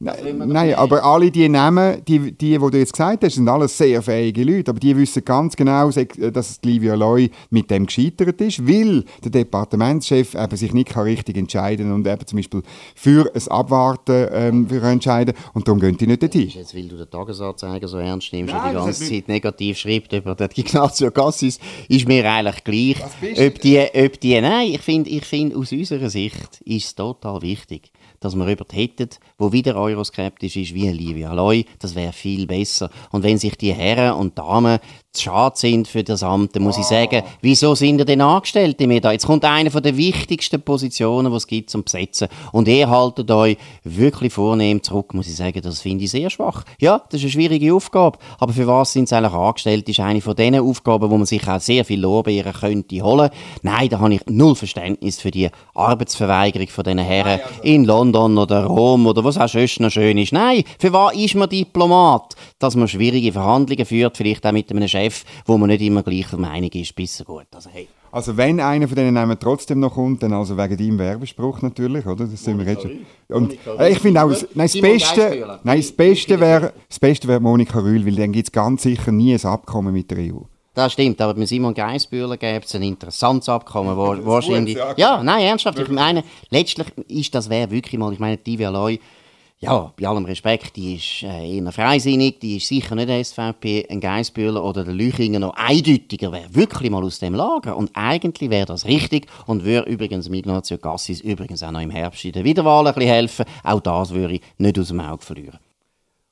Nein, 0.00 0.74
aber 0.74 1.04
alle 1.04 1.28
die 1.28 1.48
Namen, 1.48 2.04
die, 2.06 2.30
die, 2.30 2.56
die 2.56 2.58
du 2.58 2.78
jetzt 2.78 2.92
gesagt 2.92 3.24
hast, 3.24 3.34
sind 3.34 3.48
alles 3.48 3.76
sehr 3.76 4.00
fähige 4.00 4.44
Leute. 4.44 4.70
Aber 4.70 4.78
die 4.78 4.96
wissen 4.96 5.24
ganz 5.24 5.56
genau, 5.56 5.90
dass 5.90 6.60
Livia 6.62 6.94
Loy 6.94 7.30
mit 7.50 7.68
dem 7.68 7.86
gescheitert 7.86 8.40
ist, 8.40 8.64
weil 8.64 9.04
der 9.24 9.32
Departementschef 9.32 10.36
eben 10.36 10.56
sich 10.56 10.72
nicht 10.72 10.96
richtig 10.96 11.36
entscheiden 11.36 11.86
kann 11.86 11.94
und 11.96 12.06
eben 12.06 12.26
zum 12.26 12.36
Beispiel 12.36 12.62
für 12.94 13.28
ein 13.34 13.48
Abwarten 13.48 14.28
ähm, 14.30 14.68
für 14.68 14.82
entscheiden. 14.82 15.34
Und 15.52 15.66
darum 15.66 15.80
gehen 15.80 15.96
die 15.96 16.06
nicht 16.06 16.22
dorthin. 16.22 16.48
Jetzt, 16.48 16.76
weil 16.76 16.86
du 16.86 16.96
den 16.96 17.10
Tagesanzeiger 17.10 17.88
so 17.88 17.98
ernst 17.98 18.32
nimmst 18.32 18.54
Nein, 18.54 18.76
und 18.76 18.82
die 18.82 18.84
ganze 18.86 19.04
Zeit 19.04 19.26
negativ 19.26 19.78
schreibst 19.78 20.12
über 20.12 20.36
den 20.36 20.48
Ignazio 20.54 21.10
Cassis, 21.10 21.58
ist 21.88 22.06
mir 22.06 22.24
eigentlich 22.24 22.62
gleich. 22.62 23.46
Ob 23.48 23.60
die, 23.60 23.80
ob 23.80 24.20
die, 24.20 24.40
nein, 24.40 24.68
ich 24.74 24.80
finde 24.80 25.10
ich 25.10 25.24
find, 25.24 25.56
aus 25.56 25.72
unserer 25.72 26.08
Sicht 26.08 26.60
ist 26.64 26.86
es 26.86 26.94
total 26.94 27.42
wichtig, 27.42 27.90
dass 28.20 28.34
wir 28.34 28.48
jemanden 28.48 28.74
hätten, 28.74 29.10
der 29.40 29.52
wieder 29.52 29.76
euroskeptisch 29.76 30.56
ist 30.56 30.74
wie 30.74 30.88
Livia 30.88 31.32
Loy. 31.32 31.64
Das 31.78 31.94
wäre 31.94 32.12
viel 32.12 32.46
besser. 32.46 32.90
Und 33.10 33.22
wenn 33.22 33.38
sich 33.38 33.56
die 33.56 33.72
Herren 33.72 34.14
und 34.14 34.38
Damen 34.38 34.78
zu 35.12 35.24
schade 35.24 35.56
sind 35.56 35.88
für 35.88 36.04
das 36.04 36.22
Amt, 36.22 36.54
dann 36.54 36.62
muss 36.62 36.76
oh. 36.76 36.80
ich 36.80 36.86
sagen, 36.86 37.22
wieso 37.40 37.74
sind 37.74 37.98
ihr 37.98 38.04
denn 38.04 38.20
Angestellte 38.20 38.86
mir 38.86 39.00
da? 39.00 39.12
Jetzt 39.12 39.26
kommt 39.26 39.44
eine 39.44 39.70
von 39.70 39.82
der 39.82 39.96
wichtigsten 39.96 40.60
Positionen, 40.60 41.30
die 41.30 41.36
es 41.36 41.46
gibt 41.46 41.70
zum 41.70 41.84
Besetzen. 41.84 42.28
Und 42.52 42.68
ihr 42.68 42.88
haltet 42.88 43.30
euch 43.30 43.56
wirklich 43.84 44.32
vornehm 44.32 44.82
zurück, 44.82 45.14
muss 45.14 45.28
ich 45.28 45.36
sagen, 45.36 45.60
das 45.62 45.80
finde 45.80 46.04
ich 46.04 46.10
sehr 46.10 46.30
schwach. 46.30 46.64
Ja, 46.80 47.02
das 47.10 47.20
ist 47.20 47.24
eine 47.24 47.32
schwierige 47.32 47.74
Aufgabe. 47.74 48.18
Aber 48.38 48.52
für 48.52 48.66
was 48.66 48.92
sind 48.92 49.08
sie 49.08 49.16
eigentlich 49.16 49.32
angestellt? 49.32 49.88
Das 49.88 49.92
ist 49.92 50.00
eine 50.00 50.20
von 50.20 50.36
den 50.36 50.56
Aufgaben, 50.56 51.10
wo 51.10 51.16
man 51.16 51.26
sich 51.26 51.46
auch 51.48 51.60
sehr 51.60 51.84
viel 51.84 52.00
Lorbeeren 52.00 52.52
könnte 52.52 53.02
holen. 53.02 53.30
Nein, 53.62 53.88
da 53.88 53.98
habe 54.00 54.14
ich 54.14 54.20
null 54.26 54.54
Verständnis 54.54 55.20
für 55.20 55.30
die 55.30 55.48
Arbeitsverweigerung 55.74 56.68
von 56.68 56.84
diesen 56.84 56.98
Herren 56.98 57.40
also. 57.40 57.62
in 57.62 57.84
London 57.84 58.07
oder 58.16 58.64
Rom 58.64 59.06
oder 59.06 59.24
was 59.24 59.38
auch 59.38 59.48
sonst 59.48 59.80
noch 59.80 59.90
schön 59.90 60.18
ist. 60.18 60.32
Nein, 60.32 60.64
für 60.78 60.92
was 60.92 61.14
ist 61.14 61.34
man 61.34 61.48
Diplomat? 61.48 62.34
Dass 62.58 62.76
man 62.76 62.88
schwierige 62.88 63.32
Verhandlungen 63.32 63.84
führt, 63.84 64.16
vielleicht 64.16 64.46
auch 64.46 64.52
mit 64.52 64.70
einem 64.70 64.88
Chef 64.88 65.24
wo 65.46 65.58
man 65.58 65.68
nicht 65.68 65.82
immer 65.82 66.02
gleicher 66.02 66.36
Meinung 66.36 66.70
ist, 66.70 66.94
bis 66.94 67.24
gut. 67.24 67.46
Also, 67.54 67.70
hey. 67.70 67.88
also 68.12 68.36
wenn 68.36 68.60
einer 68.60 68.86
von 68.86 68.96
denen 68.96 69.14
Namen 69.14 69.38
trotzdem 69.40 69.80
noch 69.80 69.94
kommt, 69.94 70.22
dann 70.22 70.32
also 70.32 70.56
wegen 70.56 70.76
deinem 70.76 70.98
Werbespruch 70.98 71.62
natürlich, 71.62 72.06
oder? 72.06 72.26
Das 72.26 72.42
sind 72.42 72.58
wir 72.58 72.66
jetzt 72.66 72.82
schon. 72.82 72.98
Und 73.28 73.54
ich 73.88 73.98
finde 73.98 74.22
auch, 74.22 74.30
nein, 74.54 74.68
das 74.72 74.80
Beste, 74.80 75.58
nein, 75.62 75.80
das 75.80 75.92
Beste 75.92 76.40
wäre, 76.40 76.72
das 76.88 76.98
Beste 76.98 77.28
wäre 77.28 77.40
Monika 77.40 77.78
Rühl, 77.78 78.04
weil 78.06 78.16
dann 78.16 78.32
gibt 78.32 78.48
es 78.48 78.52
ganz 78.52 78.82
sicher 78.82 79.12
nie 79.12 79.34
ein 79.34 79.44
Abkommen 79.44 79.92
mit 79.92 80.10
der 80.10 80.18
EU. 80.18 80.40
Das 80.78 80.92
stimmt, 80.92 81.20
aber 81.20 81.34
mit 81.34 81.48
Simon 81.48 81.74
Geisbühler 81.74 82.36
gäbe 82.36 82.64
es 82.64 82.72
ein 82.72 82.84
interessantes 82.84 83.48
Abkommen, 83.48 83.96
wo 83.96 84.14
wahrscheinlich... 84.24 84.78
Ja, 84.96 85.20
nein, 85.24 85.42
ernsthaft, 85.42 85.76
ich 85.80 85.88
meine, 85.88 86.22
letztlich 86.50 86.86
ist 87.08 87.34
das 87.34 87.50
wäre 87.50 87.68
wirklich 87.72 87.98
mal, 87.98 88.12
ich 88.12 88.20
meine, 88.20 88.36
Divya 88.36 88.70
Loy 88.70 89.00
ja, 89.58 89.92
bei 90.00 90.06
allem 90.06 90.24
Respekt, 90.24 90.76
die 90.76 90.94
ist 90.94 91.24
äh, 91.24 91.56
eher 91.56 91.72
freisinnig, 91.72 92.38
die 92.38 92.58
ist 92.58 92.68
sicher 92.68 92.94
nicht 92.94 93.26
SVP, 93.26 93.88
ein 93.90 93.98
Geisbühler 93.98 94.62
oder 94.62 94.84
der 94.84 94.94
Lüchinger 94.94 95.40
noch 95.40 95.54
eindeutiger 95.56 96.30
wäre 96.30 96.54
wirklich 96.54 96.92
mal 96.92 97.02
aus 97.02 97.18
dem 97.18 97.34
Lager. 97.34 97.76
Und 97.76 97.90
eigentlich 97.94 98.48
wäre 98.48 98.66
das 98.66 98.84
richtig 98.84 99.26
und 99.46 99.64
würde 99.64 99.90
übrigens 99.90 100.28
Ignazio 100.28 100.78
Cassis 100.78 101.20
übrigens 101.20 101.64
auch 101.64 101.72
noch 101.72 101.80
im 101.80 101.90
Herbst 101.90 102.24
in 102.24 102.30
der 102.30 102.44
Wiederwahl 102.44 102.86
ein 102.86 102.94
bisschen 102.94 103.10
helfen. 103.10 103.44
Auch 103.64 103.80
das 103.80 104.14
würde 104.14 104.34
ich 104.34 104.42
nicht 104.58 104.78
aus 104.78 104.88
dem 104.88 105.00
Auge 105.00 105.24
verlieren. 105.24 105.58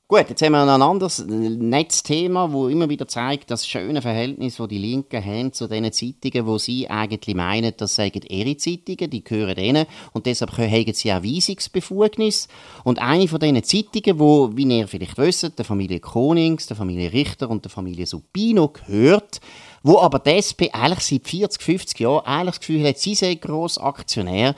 Gut, 0.09 0.29
jetzt 0.29 0.41
haben 0.41 0.53
wir 0.53 0.65
noch 0.65 0.75
ein 0.75 0.81
anderes 0.81 1.19
Netzthema, 1.27 2.53
wo 2.53 2.69
immer 2.69 2.87
wieder 2.87 3.09
zeigt, 3.09 3.51
das 3.51 3.67
schöne 3.67 4.01
Verhältnis, 4.01 4.55
das 4.55 4.67
die 4.69 4.77
Linken 4.77 5.21
haben 5.21 5.51
zu 5.51 5.67
den 5.67 5.91
Zeitungen, 5.91 6.47
wo 6.47 6.57
sie 6.57 6.89
eigentlich 6.89 7.35
meinen, 7.35 7.73
das 7.75 7.95
seien 7.95 8.21
ihre 8.29 8.55
Zeitungen, 8.55 9.09
die 9.09 9.21
gehören 9.21 9.57
ihnen 9.57 9.85
und 10.13 10.25
deshalb 10.25 10.57
haben 10.57 10.93
sie 10.93 11.11
auch 11.11 11.23
Weisungsbefugnis. 11.23 12.47
Und 12.85 12.99
eine 12.99 13.27
von 13.27 13.41
diesen 13.41 13.61
Zeitungen, 13.65 14.17
wo, 14.17 14.49
wie 14.55 14.63
ihr 14.63 14.87
vielleicht 14.87 15.17
wisst, 15.17 15.59
der 15.59 15.65
Familie 15.65 15.99
Konings, 15.99 16.67
der 16.67 16.77
Familie 16.77 17.11
Richter 17.11 17.49
und 17.49 17.65
der 17.65 17.71
Familie 17.71 18.05
Supino 18.05 18.69
gehört, 18.69 19.41
wo 19.83 19.99
aber 19.99 20.19
die 20.19 20.37
SP 20.39 20.71
eigentlich 20.71 21.01
seit 21.01 21.27
40, 21.27 21.61
50 21.61 21.99
Jahren 21.99 22.25
eigentlich 22.25 22.55
das 22.55 22.59
Gefühl 22.61 22.87
hat, 22.87 22.97
sie 22.97 23.13
sei 23.13 23.35
Grossaktionär, 23.35 24.55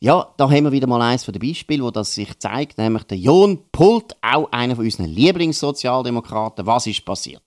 ja, 0.00 0.26
da 0.38 0.50
haben 0.50 0.64
wir 0.64 0.72
wieder 0.72 0.86
mal 0.86 1.02
eins 1.02 1.24
von 1.24 1.32
den 1.32 1.46
Beispielen, 1.46 1.82
wo 1.82 1.90
das 1.90 2.14
sich 2.14 2.38
zeigt, 2.38 2.78
nämlich 2.78 3.04
der 3.04 3.18
Jon 3.18 3.58
Pult, 3.70 4.16
auch 4.22 4.50
einer 4.50 4.74
von 4.74 4.86
unseren 4.86 5.06
Lieblingssozialdemokraten. 5.06 6.64
Was 6.64 6.86
ist 6.86 7.04
passiert? 7.04 7.42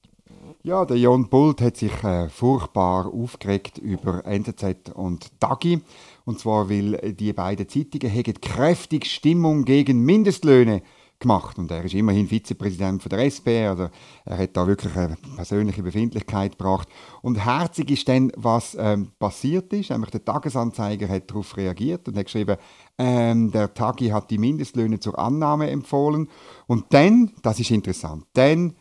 Ja, 0.61 0.85
der 0.85 0.97
Jon 0.97 1.29
Pult 1.29 1.61
hat 1.61 1.77
sich 1.77 1.91
äh, 2.03 2.29
furchtbar 2.29 3.11
aufgeregt 3.11 3.79
über 3.79 4.23
NZZ 4.25 4.91
und 4.93 5.31
Dagi. 5.39 5.81
Und 6.25 6.39
zwar, 6.39 6.69
weil 6.69 7.13
die 7.13 7.33
beiden 7.33 7.67
Zeitungen 7.67 8.39
kräftig 8.39 9.07
Stimmung 9.07 9.65
gegen 9.65 9.99
Mindestlöhne 10.01 10.83
gemacht. 11.23 11.57
Und 11.57 11.71
er 11.71 11.83
ist 11.83 11.95
immerhin 11.95 12.27
Vizepräsident 12.27 13.01
von 13.01 13.09
der 13.09 13.25
SP, 13.25 13.65
also 13.65 13.89
er 14.25 14.37
hat 14.37 14.55
da 14.55 14.67
wirklich 14.67 14.95
eine 14.95 15.17
persönliche 15.35 15.81
Befindlichkeit 15.81 16.57
gebracht. 16.57 16.87
Und 17.21 17.43
herzig 17.43 17.89
ist 17.89 18.07
dann, 18.07 18.31
was 18.35 18.77
ähm, 18.79 19.11
passiert 19.17 19.73
ist, 19.73 19.89
nämlich 19.89 20.11
der 20.11 20.23
Tagesanzeiger 20.23 21.09
hat 21.09 21.29
darauf 21.29 21.57
reagiert 21.57 22.07
und 22.07 22.17
hat 22.17 22.25
geschrieben, 22.25 22.57
ähm, 22.99 23.51
der 23.51 23.73
Tagi 23.73 24.09
hat 24.09 24.29
die 24.29 24.37
Mindestlöhne 24.37 24.99
zur 24.99 25.17
Annahme 25.17 25.69
empfohlen. 25.71 26.29
Und 26.67 26.85
dann, 26.89 27.31
das 27.41 27.59
ist 27.59 27.71
interessant, 27.71 28.25
dann 28.33 28.75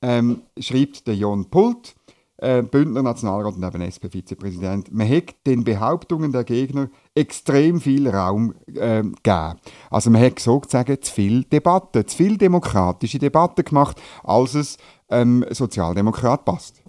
ähm, 0.00 0.42
schreibt 0.58 1.06
der 1.06 1.16
Jon 1.16 1.50
Pult, 1.50 1.94
äh, 2.38 2.62
Bündner 2.62 3.02
Nationalrat 3.02 3.54
und 3.54 3.62
eben 3.62 3.82
SP-Vizepräsident, 3.82 4.92
man 4.92 5.08
hat 5.08 5.34
den 5.46 5.64
Behauptungen 5.64 6.32
der 6.32 6.44
Gegner 6.44 6.88
extrem 7.14 7.80
viel 7.80 8.08
Raum 8.08 8.54
äh, 8.66 9.02
gegeben. 9.02 9.54
Also 9.90 10.10
man 10.10 10.22
hat 10.22 10.38
sozusagen 10.38 11.00
zu 11.02 11.12
viel 11.12 11.44
Debatte, 11.44 12.06
zu 12.06 12.16
viel 12.16 12.38
demokratische 12.38 13.18
Debatte 13.18 13.64
gemacht, 13.64 14.00
als 14.22 14.54
es 14.54 14.78
ähm, 15.10 15.44
Sozialdemokrat 15.50 16.44
passt. 16.44 16.82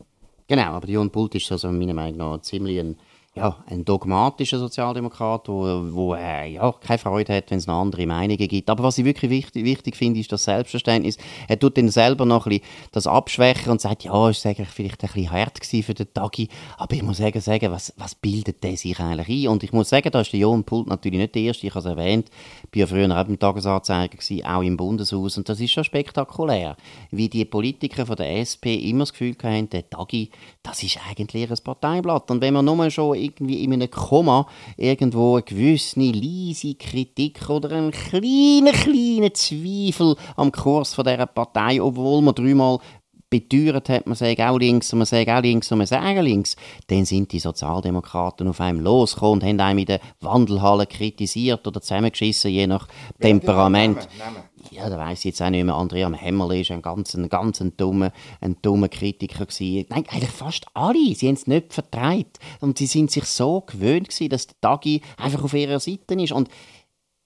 Genau, 0.47 0.71
aber 0.73 0.87
Jon 0.87 1.11
Pult 1.11 1.35
ist 1.35 1.51
also 1.51 1.71
meiner 1.71 1.93
Meinung 1.93 2.17
nach 2.17 2.41
ziemlich 2.41 2.79
ein 2.79 2.97
ja, 3.35 3.63
ein 3.67 3.85
dogmatischer 3.85 4.57
Sozialdemokrat, 4.57 5.47
wo, 5.47 5.63
wo 5.93 6.15
äh, 6.15 6.53
ja, 6.53 6.71
keine 6.71 6.97
Freude 6.97 7.35
hat, 7.35 7.51
wenn 7.51 7.59
es 7.59 7.67
noch 7.67 7.79
andere 7.79 8.07
Meinungen 8.07 8.47
gibt. 8.47 8.69
Aber 8.69 8.83
was 8.83 8.97
ich 8.97 9.05
wirklich 9.05 9.29
wichtig, 9.29 9.65
wichtig 9.65 9.95
finde, 9.95 10.19
ist 10.19 10.31
das 10.31 10.45
Selbstverständnis. 10.45 11.17
Er 11.47 11.59
tut 11.59 11.77
dann 11.77 11.89
selber 11.89 12.25
noch 12.25 12.47
ein 12.47 12.59
bisschen 12.59 12.65
das 12.91 13.07
abschwächen 13.07 13.71
und 13.71 13.81
sagt, 13.81 14.03
ja, 14.03 14.29
es 14.29 14.43
war 14.43 14.53
vielleicht 14.65 15.03
ein 15.03 15.11
bisschen 15.13 15.31
hart 15.31 15.63
für 15.63 15.93
den 15.93 16.13
Tagi, 16.13 16.49
aber 16.77 16.95
ich 16.95 17.03
muss 17.03 17.17
sagen, 17.17 17.39
sagen 17.39 17.71
was, 17.71 17.93
was 17.97 18.15
bildet 18.15 18.63
der 18.63 18.75
sich 18.75 18.99
eigentlich 18.99 19.45
ein? 19.45 19.51
Und 19.51 19.63
ich 19.63 19.73
muss 19.73 19.89
sagen, 19.89 20.09
da 20.11 20.21
ist 20.21 20.33
der 20.33 20.39
Jon 20.39 20.63
Pult 20.63 20.87
natürlich 20.87 21.19
nicht 21.19 21.35
der 21.35 21.43
Erste, 21.43 21.67
ich 21.67 21.75
habe 21.75 21.79
es 21.79 21.85
erwähnt, 21.85 22.29
ich 22.71 22.75
war 22.75 22.79
ja 22.79 22.87
früher 22.87 23.17
auch 23.17 23.27
im 23.27 23.37
Tagesanzeiger, 23.37 24.17
gewesen, 24.17 24.45
auch 24.45 24.63
im 24.63 24.75
Bundeshaus 24.75 25.37
und 25.37 25.47
das 25.47 25.59
ist 25.59 25.71
schon 25.71 25.83
spektakulär, 25.83 26.75
wie 27.11 27.29
die 27.29 27.45
Politiker 27.45 28.05
von 28.05 28.15
der 28.15 28.39
SP 28.41 28.73
immer 28.89 29.03
das 29.03 29.13
Gefühl 29.13 29.35
haben, 29.43 29.69
der 29.69 29.87
Tagi, 29.89 30.31
das 30.63 30.81
ist 30.83 30.99
eigentlich 31.07 31.49
ein 31.49 31.57
Parteiblatt. 31.63 32.31
Und 32.31 32.41
wenn 32.41 32.53
man 32.53 32.65
nur 32.65 32.89
schon 32.89 33.18
irgendwie 33.19 33.63
in 33.63 33.73
einem 33.73 33.89
Komma 33.89 34.47
irgendwo 34.77 35.35
eine 35.35 35.43
gewisse 35.43 35.99
leise 35.99 36.75
Kritik 36.75 37.49
oder 37.49 37.71
einen 37.71 37.91
kleinen, 37.91 38.73
kleinen 38.73 39.33
Zweifel 39.33 40.15
am 40.35 40.51
Kurs 40.51 40.93
von 40.93 41.05
dieser 41.05 41.25
Partei, 41.25 41.81
obwohl 41.81 42.21
man 42.21 42.35
dreimal 42.35 42.79
beteuert 43.29 43.89
hat, 43.89 44.07
man 44.07 44.15
sagt 44.15 44.39
auch 44.41 44.57
links 44.57 44.91
und 44.91 44.99
man 44.99 45.05
sagt 45.05 45.29
auch 45.29 45.41
links 45.41 45.71
und 45.71 45.77
man 45.77 45.87
sagt 45.87 46.03
auch 46.03 46.21
links, 46.21 46.55
dann 46.87 47.05
sind 47.05 47.31
die 47.31 47.39
Sozialdemokraten 47.39 48.47
auf 48.47 48.59
einem 48.59 48.79
losgekommen 48.79 49.41
und 49.41 49.43
haben 49.43 49.59
einem 49.59 49.79
in 49.79 49.85
der 49.85 49.99
Wandelhalle 50.21 50.87
kritisiert 50.87 51.65
oder 51.67 51.81
zusammengeschissen, 51.81 52.51
je 52.51 52.67
nach 52.67 52.87
Temperament. 53.19 53.97
Nehmen, 54.17 54.33
nehmen 54.33 54.49
ja, 54.71 54.89
da 54.89 54.97
weiß 54.97 55.19
ich 55.19 55.25
jetzt 55.25 55.41
auch 55.41 55.49
nicht 55.49 55.63
mehr, 55.63 55.75
Andrea 55.75 56.11
Hämmerle 56.11 56.61
war 56.61 56.75
ein 56.75 56.81
ganz, 56.81 57.13
ein 57.13 57.29
ganz 57.29 57.61
ein 57.61 57.75
dummer, 57.77 58.11
ein 58.41 58.57
dummer 58.61 58.89
Kritiker. 58.89 59.45
Gewesen. 59.45 59.85
Nein, 59.89 60.05
eigentlich 60.09 60.31
fast 60.31 60.65
alle. 60.73 61.15
Sie 61.15 61.27
haben 61.27 61.35
es 61.35 61.47
nicht 61.47 61.73
vertreibt. 61.73 62.39
Und 62.59 62.77
sie 62.77 62.87
sind 62.87 63.11
sich 63.11 63.25
so 63.25 63.61
gewöhnt 63.61 64.09
gewesen, 64.09 64.29
dass 64.29 64.47
der 64.47 64.59
Tagi 64.61 65.01
einfach 65.17 65.43
auf 65.43 65.53
ihrer 65.53 65.79
Seite 65.79 66.15
ist. 66.15 66.33
Und 66.33 66.49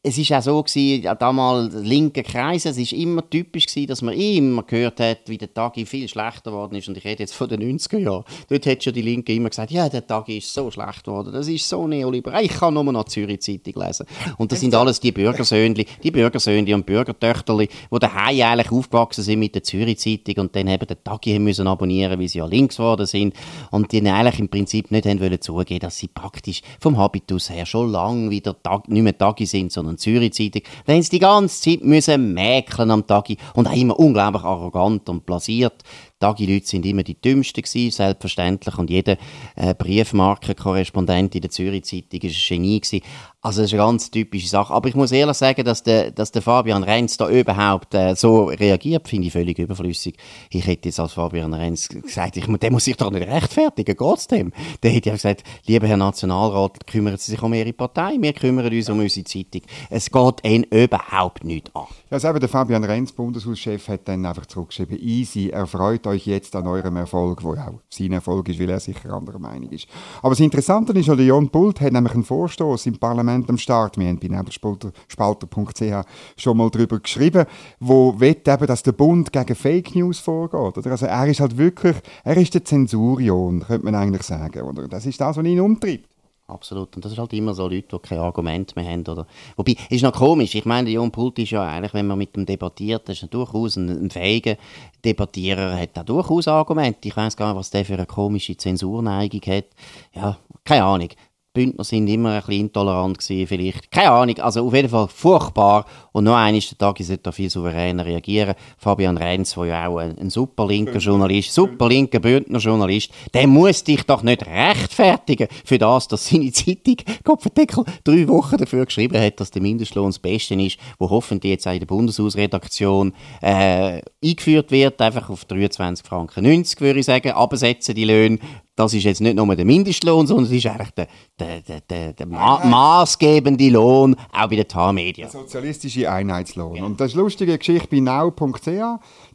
es 0.05 0.17
ist 0.17 0.33
auch 0.33 0.41
so 0.41 0.62
gewesen, 0.62 1.07
damals 1.17 1.74
linke 1.75 2.24
Kreise, 2.24 2.69
es 2.69 2.77
ist 2.77 2.91
immer 2.91 3.27
typisch 3.29 3.67
gewesen, 3.67 3.88
dass 3.88 4.01
man 4.01 4.13
immer 4.13 4.63
gehört 4.63 5.00
hat, 5.00 5.19
wie 5.27 5.38
der 5.38 5.53
Tagi 5.53 5.86
viel 5.86 6.10
schlechter 6.10 6.51
geworden 6.51 6.75
ist. 6.75 6.89
Und 6.89 6.98
ich 6.98 7.05
rede 7.05 7.24
jetzt 7.24 7.33
von 7.33 7.48
den 7.48 7.62
90er 7.62 8.00
Jahren. 8.00 8.25
Dort 8.50 8.65
hat 8.65 8.83
schon 8.83 8.91
die 8.91 9.01
Linke 9.01 9.33
immer 9.33 9.48
gesagt, 9.48 9.72
ja, 9.72 9.88
der 9.88 10.05
Tagi 10.05 10.39
ist 10.39 10.53
so 10.53 10.69
schlecht 10.69 11.05
geworden, 11.05 11.31
das 11.31 11.48
ist 11.48 11.69
so 11.69 11.88
neoliberal. 11.88 12.43
Ich 12.43 12.51
kann 12.51 12.74
nur 12.74 12.83
noch 12.83 13.05
Zürich 13.05 13.39
Zeitung 13.39 13.81
lesen. 13.81 14.05
Und 14.38 14.51
das 14.51 14.60
sind 14.60 14.75
alles 14.75 15.00
die 15.00 15.13
Bürgersöhnli, 15.13 15.86
die 16.03 16.12
Bürgersöhnli 16.12 16.74
und 16.74 16.86
Bürgertöchterli, 16.86 17.69
die 17.89 18.00
daheim 18.00 18.41
eigentlich 18.41 18.74
aufgewachsen 18.74 19.24
sind 19.24 19.39
mit 19.39 19.55
der 19.55 19.63
Zürich 19.63 20.00
Zeitung 20.00 20.43
und 20.43 20.55
dann 20.57 20.67
eben 20.67 20.86
den 20.86 21.01
Tagi 21.01 21.39
müssen 21.39 21.65
abonnieren, 21.65 22.19
weil 22.19 22.27
sie 22.27 22.39
ja 22.39 22.45
links 22.45 22.75
geworden 22.75 23.05
sind 23.05 23.36
und 23.72 23.89
die 23.93 24.01
eigentlich 24.05 24.39
im 24.39 24.50
Prinzip 24.50 24.91
nicht 24.91 25.05
haben 25.05 25.22
wollen 25.22 25.39
zugeben, 25.39 25.79
dass 25.79 25.98
sie 25.98 26.10
praktisch 26.10 26.62
vom 26.81 26.98
Habitus 26.98 27.50
her 27.50 27.65
schon 27.65 27.89
lange 27.89 28.29
wieder 28.29 28.62
Tag, 28.62 28.89
nicht 28.89 29.01
mehr 29.01 29.17
Tagi 29.17 29.45
sind, 29.45 29.72
sondern 29.72 29.92
und 29.93 30.00
Zürich-Zeitung, 30.00 30.63
da 30.85 30.93
haben 30.93 31.01
sie 31.01 31.09
die 31.12 31.19
ganze 31.19 31.62
Zeit 31.62 31.83
müssen 31.83 32.33
mäkeln 32.33 32.91
am 32.91 33.07
Tag 33.07 33.29
und 33.53 33.67
auch 33.67 33.75
immer 33.75 33.97
unglaublich 33.97 34.43
arrogant 34.43 35.07
und 35.09 35.25
blasiert. 35.25 35.83
Tagi-Leute 36.24 36.65
sind 36.65 36.86
immer 36.86 37.03
die 37.03 37.20
dümmsten 37.20 37.63
gewesen, 37.63 37.92
selbstverständlich. 37.92 38.77
Und 38.77 38.89
jeder 38.89 39.18
äh, 39.56 39.74
Briefmarkenkorrespondent 39.74 41.36
in 41.36 41.42
der 41.42 41.51
Zürich-Zeitung 41.51 42.24
war 42.24 42.30
ein 42.30 42.36
Genie. 42.48 42.80
Gewesen. 42.80 43.01
Also 43.44 43.62
das 43.62 43.72
ist 43.72 43.74
eine 43.74 43.84
ganz 43.84 44.10
typische 44.10 44.48
Sache. 44.48 44.74
Aber 44.74 44.88
ich 44.88 44.96
muss 44.96 45.12
ehrlich 45.12 45.36
sagen, 45.36 45.65
dass 45.65 45.84
der, 45.84 46.12
dass 46.12 46.32
der 46.32 46.42
Fabian 46.42 46.82
Renz 46.82 47.18
da 47.18 47.27
überhaupt 47.27 47.94
äh, 47.94 48.15
so 48.15 48.46
reagiert, 48.46 49.06
finde 49.10 49.27
ich 49.27 49.34
völlig 49.34 49.60
überflüssig. 49.60 50.15
Ich 50.50 50.65
hätte 50.65 50.88
jetzt 50.88 51.00
als 51.01 51.12
Fabian 51.12 51.53
Renz 51.53 51.89
gesagt, 51.89 52.38
ich, 52.38 52.46
der 52.46 52.72
muss 52.72 52.86
sich 52.86 52.96
doch 52.96 53.12
nicht 53.12 53.27
rechtfertigen, 53.27 53.98
geht's 53.98 54.27
dem? 54.27 54.53
Der 54.82 54.92
hätte 54.92 55.10
ja 55.10 55.15
gesagt, 55.15 55.44
lieber 55.68 55.88
Herr 55.88 55.98
Nationalrat, 55.98 56.88
kümmern 56.88 57.18
Sie 57.18 57.32
sich 57.32 57.44
um 57.44 57.53
Ihre 57.53 57.74
Partei, 57.74 58.15
wir 58.18 58.32
kümmern 58.32 58.74
uns 58.74 58.89
um 58.89 59.00
unsere 59.00 59.25
Zeitung. 59.25 59.63
Es 59.89 60.10
geht 60.10 60.46
Ihnen 60.46 60.63
überhaupt 60.63 61.44
nicht 61.44 61.70
an. 61.75 61.88
Ja, 62.10 62.13
also 62.13 62.30
eben 62.30 62.39
der 62.39 62.48
Fabian 62.48 62.86
Renz, 62.86 63.12
Bundeshauschef, 63.12 63.89
hat 63.89 64.08
dann 64.08 64.25
einfach 64.25 64.46
zurückgeschrieben, 64.46 64.98
easy, 64.98 65.50
er 65.50 65.68
freut 65.68 66.08
euch 66.13 66.25
jetzt 66.27 66.55
an 66.55 66.67
eurem 66.67 66.96
Erfolg, 66.98 67.43
wo 67.43 67.53
auch 67.53 67.82
sein 67.89 68.12
Erfolg 68.12 68.50
ist, 68.50 68.60
weil 68.60 68.70
er 68.70 68.79
sicher 68.79 69.13
anderer 69.13 69.39
Meinung 69.39 69.70
ist. 69.70 69.88
Aber 70.22 70.29
das 70.29 70.39
Interessante 70.39 70.93
ist, 70.93 71.08
der 71.08 71.15
Jon 71.17 71.50
Pult 71.50 71.82
hat 71.82 71.93
nämlich 71.93 72.13
einen 72.13 72.24
Vorstoß 72.24 72.86
im 72.86 72.98
Parlament 72.98 73.50
am 73.50 73.58
Start, 73.58 73.98
wir 73.98 74.08
haben 74.08 74.20
bei 74.20 74.27
nebelspalter.ch 74.27 76.08
schon 76.38 76.58
mal 76.58 76.70
darüber 76.70 77.00
geschrieben, 77.00 77.46
wo 77.79 78.20
will 78.20 78.38
eben, 78.46 78.67
dass 78.67 78.84
der 78.84 78.91
Bund 78.93 79.32
gegen 79.32 79.55
Fake 79.55 79.96
News 79.96 80.20
vorgeht. 80.20 80.77
Oder? 80.77 80.91
Also 80.91 81.05
er 81.05 81.27
ist 81.27 81.39
halt 81.39 81.58
wirklich, 81.58 81.96
er 82.24 82.38
ist 82.38 82.53
der 82.53 82.63
Zensurion, 82.63 83.62
könnte 83.62 83.86
man 83.86 83.96
eigentlich 83.96 84.24
sagen. 84.24 84.62
Oder? 84.62 84.88
Das 84.88 85.05
ist 85.05 85.20
das, 85.20 85.38
was 85.38 85.46
ihn 85.46 85.60
umtreibt. 85.60 86.12
Absolut. 86.47 86.95
Und 86.95 87.05
das 87.05 87.13
ist 87.13 87.17
halt 87.17 87.31
immer 87.33 87.53
so 87.53 87.67
Leute, 87.67 87.88
die 87.93 88.00
kein 88.00 88.19
Argument 88.19 88.75
mehr 88.75 88.85
haben. 88.85 89.07
Oder 89.07 89.25
Wobei, 89.55 89.77
ist 89.89 90.03
noch 90.03 90.12
komisch. 90.12 90.55
Ich 90.55 90.65
meine, 90.65 90.89
Jon 90.89 91.12
Pult 91.12 91.39
ist 91.39 91.51
ja 91.51 91.63
eigentlich, 91.65 91.93
wenn 91.93 92.05
man 92.05 92.17
mit 92.17 92.35
ihm 92.35 92.45
debattiert, 92.45 93.07
ist 93.07 93.33
durchaus 93.33 93.77
ein, 93.77 93.89
ein 93.89 94.09
fähiger 94.09 94.57
Debattierer, 95.05 95.77
hat 95.77 95.97
auch 95.97 96.03
durchaus 96.03 96.50
Argumente. 96.50 97.07
Ich 97.07 97.15
weiß 97.15 97.38
gar 97.38 97.50
nicht, 97.50 97.59
was 97.59 97.69
der 97.69 97.85
für 97.85 97.93
eine 97.93 98.05
komische 98.05 98.57
Zensurneigung 98.57 99.41
hat. 99.47 99.65
Ja, 100.13 100.38
keine 100.65 100.83
Ahnung. 100.83 101.09
Bündner 101.53 101.83
sind 101.83 102.07
immer 102.07 102.31
ein 102.31 102.39
bisschen 102.39 102.62
intolerant 102.62 103.19
gewesen, 103.19 103.45
vielleicht. 103.45 103.91
Keine 103.91 104.10
Ahnung, 104.10 104.39
also 104.39 104.65
auf 104.65 104.74
jeden 104.74 104.89
Fall 104.89 105.07
furchtbar. 105.07 105.86
Und 106.12 106.24
noch 106.24 106.36
eines, 106.36 106.69
der 106.69 106.79
Tag 106.79 106.98
sollte 106.98 107.22
da 107.22 107.31
viel 107.31 107.50
souveräner 107.50 108.05
reagieren. 108.05 108.55
Fabian 108.77 109.17
Renz, 109.17 109.53
der 109.53 109.65
ja 109.65 109.88
auch 109.88 110.00
ein, 110.00 110.17
ein 110.17 110.31
super 110.31 110.65
linker 110.65 110.98
Journalist, 110.98 111.53
super 111.53 111.89
linker 111.89 112.19
Bündner 112.19 112.57
Journalist, 112.57 113.12
der 113.36 113.45
muss 113.45 113.83
dich 113.83 114.01
doch 114.03 114.24
nicht 114.24 114.48
rechtfertigen 114.48 115.48
für 115.63 115.77
das, 115.77 116.07
dass 116.07 116.27
seine 116.27 116.51
Zeitung 116.51 116.98
Kopfendeckel 117.24 117.86
drei 118.03 118.27
Wochen 118.27 118.57
dafür 118.57 118.86
geschrieben 118.86 119.22
hat, 119.22 119.39
dass 119.39 119.51
der 119.51 119.62
Mindestlohn 119.62 120.07
das 120.07 120.19
Beste 120.19 120.55
ist, 120.55 120.79
wo 120.98 121.10
hoffentlich 121.12 121.51
jetzt 121.51 121.67
auch 121.67 121.74
in 121.74 121.79
der 121.79 121.86
Bundeshausredaktion 121.86 123.13
äh, 123.41 124.01
eingeführt 124.24 124.72
wird, 124.72 125.00
einfach 125.01 125.29
auf 125.29 125.45
23 125.45 126.03
Franken 126.03 126.45
90, 126.45 126.81
würde 126.81 127.00
ich 127.00 127.05
sagen, 127.05 127.31
absetzen 127.31 127.93
die 127.93 128.05
Löhne 128.05 128.39
das 128.75 128.94
ist 128.94 129.03
jetzt 129.03 129.22
nicht 129.22 129.36
nur 129.36 129.56
der 129.56 129.65
Mindestlohn, 129.65 130.25
sondern 130.25 130.46
es 130.46 130.51
ist 130.51 130.65
eigentlich 130.65 130.92
der, 130.92 131.08
der, 131.39 131.62
der, 131.62 131.82
der, 131.82 132.13
der 132.13 132.25
ma 132.25 132.65
maßgebende 132.65 133.70
Lohn, 133.70 134.15
auch 134.32 134.50
bei 134.50 134.56
den 134.56 134.68
TAR-Medien. 134.68 135.30
Der 135.30 135.42
sozialistische 135.42 136.12
Einheitslohn. 136.12 136.75
Ja. 136.75 136.84
Und 136.84 137.00
das 137.00 137.10
ist 137.10 137.13
eine 137.13 137.24
lustige 137.24 137.58
Geschichte 137.58 137.88
bei 137.89 138.00
now.ch. 138.00 138.68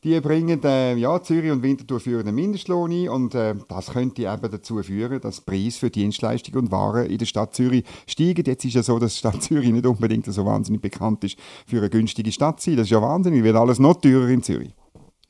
Die 0.02 0.20
bringen 0.20 0.62
äh, 0.64 0.94
ja, 0.96 1.22
Zürich 1.22 1.52
und 1.52 1.62
Winterthur 1.62 2.00
führen 2.00 2.26
einen 2.26 2.34
Mindestlohn 2.34 2.90
ein 2.90 3.08
und 3.08 3.34
äh, 3.34 3.54
das 3.68 3.90
könnte 3.90 4.22
eben 4.22 4.50
dazu 4.50 4.82
führen, 4.82 5.20
dass 5.20 5.44
der 5.44 5.52
Preis 5.52 5.76
für 5.76 5.90
Dienstleistungen 5.90 6.64
und 6.64 6.72
Waren 6.72 7.06
in 7.06 7.18
der 7.18 7.26
Stadt 7.26 7.54
Zürich 7.54 7.84
steigen. 8.06 8.44
Jetzt 8.44 8.64
ist 8.64 8.74
ja 8.74 8.82
so, 8.82 8.98
dass 8.98 9.12
die 9.12 9.18
Stadt 9.18 9.42
Zürich 9.42 9.70
nicht 9.70 9.86
unbedingt 9.86 10.26
so 10.26 10.44
wahnsinnig 10.44 10.82
bekannt 10.82 11.22
ist 11.24 11.38
für 11.66 11.78
eine 11.78 11.90
günstige 11.90 12.32
Stadt 12.32 12.60
sein. 12.60 12.76
Das 12.76 12.86
ist 12.86 12.90
ja 12.90 13.00
wahnsinnig, 13.00 13.44
wird 13.44 13.56
alles 13.56 13.78
noch 13.78 14.00
teurer 14.00 14.28
in 14.28 14.42
Zürich. 14.42 14.74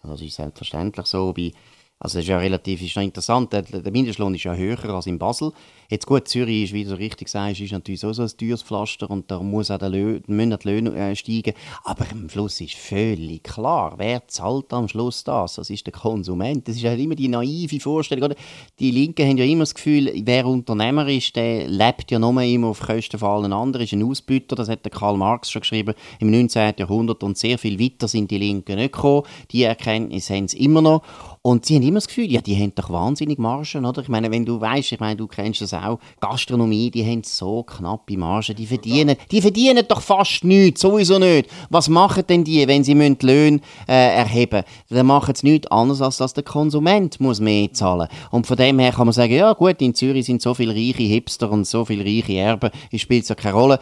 Das 0.03 0.21
ist 0.23 0.37
selbstverständlich 0.37 1.07
so. 1.07 1.33
Bei 1.33 1.53
also 2.01 2.19
es 2.19 2.25
ist 2.25 2.29
ja 2.29 2.39
relativ 2.39 2.81
ist 2.81 2.97
interessant, 2.97 3.53
der, 3.53 3.65
Mindestlohn 3.91 4.33
ist 4.35 4.45
ja 4.45 4.55
höher 4.55 4.85
als 4.85 5.07
in 5.07 5.19
Basel. 5.19 5.53
Jetzt 5.91 6.07
gut, 6.07 6.29
Zürich 6.29 6.65
ist, 6.65 6.73
wie 6.73 6.85
du 6.85 6.97
richtig 6.97 7.29
sagst, 7.29 7.61
ist 7.61 7.73
natürlich 7.73 8.01
so 8.01 8.09
ein 8.09 8.15
teures 8.15 8.63
Pflaster 8.63 9.11
und 9.11 9.29
da 9.31 9.41
muss 9.41 9.71
auch 9.71 9.79
der 9.79 9.89
Lö 9.89 10.21
müssen 10.27 10.57
die 10.63 10.69
Löhne 10.69 10.95
äh, 10.95 11.17
steigen. 11.17 11.55
Aber 11.83 12.05
am 12.13 12.29
Schluss 12.29 12.61
ist 12.61 12.75
völlig 12.75 13.43
klar, 13.43 13.95
wer 13.97 14.29
zahlt 14.29 14.73
am 14.73 14.87
Schluss 14.87 15.25
das? 15.25 15.55
Das 15.55 15.71
ist 15.71 15.87
der 15.87 15.93
Konsument. 15.93 16.69
Das 16.69 16.77
ist 16.77 16.85
halt 16.85 17.01
immer 17.01 17.17
die 17.17 17.27
naive 17.27 17.81
Vorstellung. 17.81 18.27
Oder? 18.27 18.37
Die 18.79 18.93
Linken 18.93 19.27
haben 19.27 19.39
ja 19.39 19.45
immer 19.45 19.63
das 19.63 19.75
Gefühl, 19.75 20.13
wer 20.25 20.47
Unternehmer 20.47 21.09
ist, 21.09 21.35
der 21.35 21.67
lebt 21.67 22.13
ja 22.13 22.21
nur 22.21 22.41
immer 22.43 22.69
auf 22.69 22.81
Kosten 22.81 23.19
von 23.19 23.29
allen 23.29 23.53
anderen, 23.53 23.85
ist 23.85 23.93
ein 23.93 24.05
Ausbüter. 24.05 24.55
Das 24.55 24.69
hat 24.69 24.85
der 24.85 24.93
Karl 24.93 25.17
Marx 25.17 25.51
schon 25.51 25.61
geschrieben 25.61 25.95
im 26.21 26.31
19. 26.31 26.75
Jahrhundert 26.77 27.25
und 27.25 27.39
sehr 27.39 27.59
viel 27.59 27.81
weiter 27.81 28.07
sind 28.07 28.31
die 28.31 28.39
Linken 28.39 28.77
nicht 28.77 28.93
gekommen. 28.93 29.23
Die 29.51 29.65
Erkenntnis 29.65 30.31
haben 30.31 30.47
sie 30.47 30.59
immer 30.59 30.83
noch. 30.83 31.03
Und 31.49 31.65
sie 31.65 31.77
haben 31.77 31.83
immer 31.83 31.95
das 31.95 32.09
Gefühl, 32.09 32.31
ja, 32.31 32.43
die 32.43 32.55
haben 32.57 32.75
doch 32.75 32.91
wahnsinnig 32.91 33.39
Margen, 33.39 33.87
oder? 33.87 34.03
Ich 34.03 34.11
meine, 34.11 34.31
wenn 34.31 34.45
du 34.45 34.61
weißt, 34.61 34.93
ich 34.93 35.01
meine, 35.01 35.17
du 35.17 35.27
kennst 35.27 35.63
das 35.63 35.73
auch, 35.73 35.99
Gastronomie, 36.21 36.91
die 36.91 37.03
haben 37.03 37.23
so 37.25 37.63
knappe 37.63 38.19
Margen, 38.19 38.55
die 38.55 38.67
verdienen, 38.67 39.17
die 39.31 39.41
verdienen 39.41 39.83
doch 39.89 40.03
fast 40.03 40.45
nichts, 40.45 40.83
sowieso 40.83 41.19
nicht. 41.19 41.49
Was 41.71 41.89
machen 41.89 42.25
denn 42.29 42.45
die, 42.45 42.69
wenn 42.69 42.85
sie 42.85 42.93
die 42.93 43.27
Löhne 43.27 43.61
äh, 43.89 44.17
erheben 44.17 44.63
Dann 44.91 45.07
machen 45.07 45.35
sie 45.35 45.51
nichts 45.51 45.69
anderes, 45.69 46.03
als 46.03 46.19
dass 46.19 46.35
der 46.35 46.45
Konsument 46.45 47.19
muss 47.19 47.41
mehr 47.41 47.73
zahlen 47.73 48.09
Und 48.31 48.47
von 48.47 48.59
dem 48.59 48.79
her 48.79 48.93
kann 48.93 49.07
man 49.07 49.15
sagen, 49.15 49.33
ja 49.33 49.55
gut, 49.55 49.81
in 49.81 49.95
Zürich 49.95 50.27
sind 50.27 50.43
so 50.43 50.53
viele 50.53 50.75
reiche 50.75 51.03
Hipster 51.03 51.51
und 51.51 51.67
so 51.67 51.83
viele 51.87 52.05
reiche 52.05 52.35
Erben, 52.35 52.69
es 52.93 53.01
spielt 53.01 53.27
ja 53.27 53.35
keine 53.35 53.55
Rolle. 53.55 53.81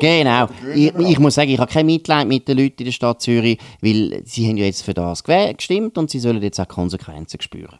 Genau. 0.00 0.46
Ich, 0.72 0.94
ich, 0.94 1.18
muss 1.18 1.34
sagen, 1.34 1.50
ich 1.50 1.58
habe 1.58 1.72
kein 1.72 1.86
Mitleid 1.86 2.28
mit 2.28 2.46
den 2.46 2.58
Leuten 2.58 2.76
in 2.78 2.84
der 2.84 2.92
Stadt 2.92 3.20
Zürich, 3.20 3.58
weil 3.80 4.22
sie 4.24 4.46
haben 4.46 4.56
ja 4.56 4.66
jetzt 4.66 4.82
für 4.82 4.94
das 4.94 5.24
gestimmt 5.24 5.98
und 5.98 6.10
sie 6.10 6.20
sollen 6.20 6.40
jetzt 6.40 6.60
auch 6.60 6.75
Konsequenzen 6.76 7.40
spüren. 7.40 7.78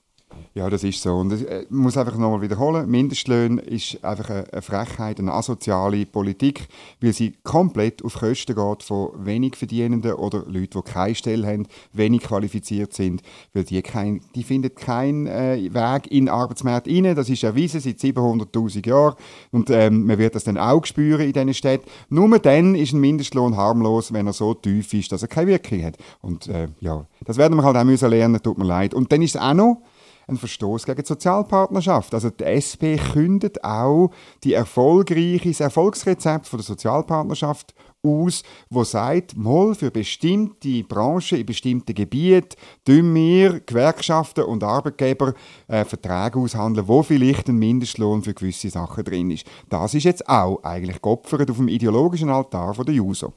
Ja, 0.56 0.70
das 0.70 0.84
ist 0.84 1.02
so. 1.02 1.12
Und 1.12 1.34
ich 1.34 1.46
äh, 1.46 1.66
muss 1.68 1.98
einfach 1.98 2.16
nochmal 2.16 2.40
wiederholen, 2.40 2.90
Mindestlöhne 2.90 3.60
ist 3.60 4.02
einfach 4.02 4.30
eine 4.30 4.62
Frechheit, 4.62 5.20
eine 5.20 5.34
asoziale 5.34 6.06
Politik, 6.06 6.68
weil 6.98 7.12
sie 7.12 7.34
komplett 7.44 8.02
auf 8.02 8.14
Kosten 8.14 8.54
geht 8.56 8.82
von 8.82 9.10
wenig 9.18 9.54
Verdienenden 9.54 10.14
oder 10.14 10.44
Leuten, 10.46 10.80
die 10.82 10.90
keine 10.90 11.14
Stelle 11.14 11.46
haben, 11.46 11.66
wenig 11.92 12.22
qualifiziert 12.22 12.94
sind, 12.94 13.20
weil 13.52 13.64
die, 13.64 13.82
kein, 13.82 14.22
die 14.34 14.44
finden 14.44 14.74
keinen 14.74 15.26
äh, 15.26 15.74
Weg 15.74 16.10
in 16.10 16.24
den 16.24 16.28
Arbeitsmarkt 16.30 16.88
rein. 16.88 17.14
Das 17.14 17.28
ist 17.28 17.44
erwiesen 17.44 17.80
seit 17.82 17.98
700'000 17.98 18.88
Jahren 18.88 19.16
und 19.50 19.68
ähm, 19.68 20.06
man 20.06 20.16
wird 20.16 20.36
das 20.36 20.44
dann 20.44 20.56
auch 20.56 20.86
spüren 20.86 21.26
in 21.26 21.34
diesen 21.34 21.52
Städten. 21.52 21.86
Nur 22.08 22.38
dann 22.38 22.74
ist 22.74 22.94
ein 22.94 23.00
Mindestlohn 23.00 23.58
harmlos, 23.58 24.10
wenn 24.10 24.26
er 24.26 24.32
so 24.32 24.54
tief 24.54 24.94
ist, 24.94 25.12
dass 25.12 25.20
er 25.20 25.28
keine 25.28 25.48
Wirkung 25.48 25.82
hat. 25.84 25.98
Und 26.22 26.48
äh, 26.48 26.68
ja, 26.80 27.04
das 27.26 27.36
werden 27.36 27.58
wir 27.58 27.62
halt 27.62 27.76
auch 27.76 27.84
müssen 27.84 28.08
lernen, 28.08 28.42
tut 28.42 28.56
mir 28.56 28.64
leid. 28.64 28.94
Und 28.94 29.12
dann 29.12 29.20
ist 29.20 29.34
es 29.34 29.40
auch 29.42 29.52
noch, 29.52 29.82
ein 30.28 30.36
Verstoß 30.36 30.84
gegen 30.84 31.02
die 31.02 31.06
Sozialpartnerschaft. 31.06 32.12
Also 32.14 32.30
die 32.30 32.44
SP 32.44 32.98
kündet 32.98 33.62
auch 33.62 34.10
die 34.42 34.54
erfolgreiche, 34.54 35.48
das 35.48 35.60
Erfolgsrezept 35.60 36.46
von 36.46 36.58
der 36.58 36.64
Sozialpartnerschaft 36.64 37.74
aus, 38.02 38.42
wo 38.70 38.84
sagt, 38.84 39.36
mal 39.36 39.74
für 39.74 39.90
bestimmte 39.90 40.82
Branchen 40.84 41.38
in 41.38 41.46
bestimmten 41.46 41.94
Gebieten 41.94 42.56
tun 42.84 43.14
wir 43.14 43.60
Gewerkschaften 43.60 44.44
und 44.44 44.62
Arbeitgeber 44.62 45.34
äh, 45.68 45.84
Verträge 45.84 46.38
aushandeln, 46.38 46.86
wo 46.88 47.02
vielleicht 47.02 47.48
ein 47.48 47.56
Mindestlohn 47.56 48.22
für 48.22 48.34
gewisse 48.34 48.70
Sachen 48.70 49.04
drin 49.04 49.30
ist. 49.30 49.46
Das 49.68 49.94
ist 49.94 50.04
jetzt 50.04 50.28
auch 50.28 50.62
eigentlich 50.62 51.02
geopfert 51.02 51.50
auf 51.50 51.56
dem 51.56 51.68
ideologischen 51.68 52.30
Altar 52.30 52.74
von 52.74 52.86
der 52.86 52.94
JUSO. 52.94 53.32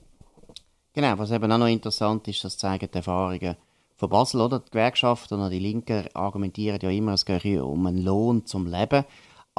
Genau, 0.94 1.18
was 1.18 1.32
eben 1.32 1.52
auch 1.52 1.58
noch 1.58 1.68
interessant 1.68 2.28
ist, 2.28 2.44
das 2.44 2.58
zeigen 2.58 2.90
die 2.92 2.98
Erfahrungen 2.98 3.56
von 4.00 4.10
Basel, 4.10 4.40
oder? 4.40 4.60
Die 4.60 4.72
Gewerkschaften 4.72 5.42
und 5.42 5.52
die 5.52 5.60
Linken 5.60 6.06
argumentieren 6.14 6.80
ja 6.82 6.90
immer, 6.90 7.14
es 7.14 7.26
gehe 7.26 7.66
um 7.66 7.86
einen 7.86 8.02
Lohn 8.02 8.46
zum 8.46 8.66
Leben. 8.66 9.04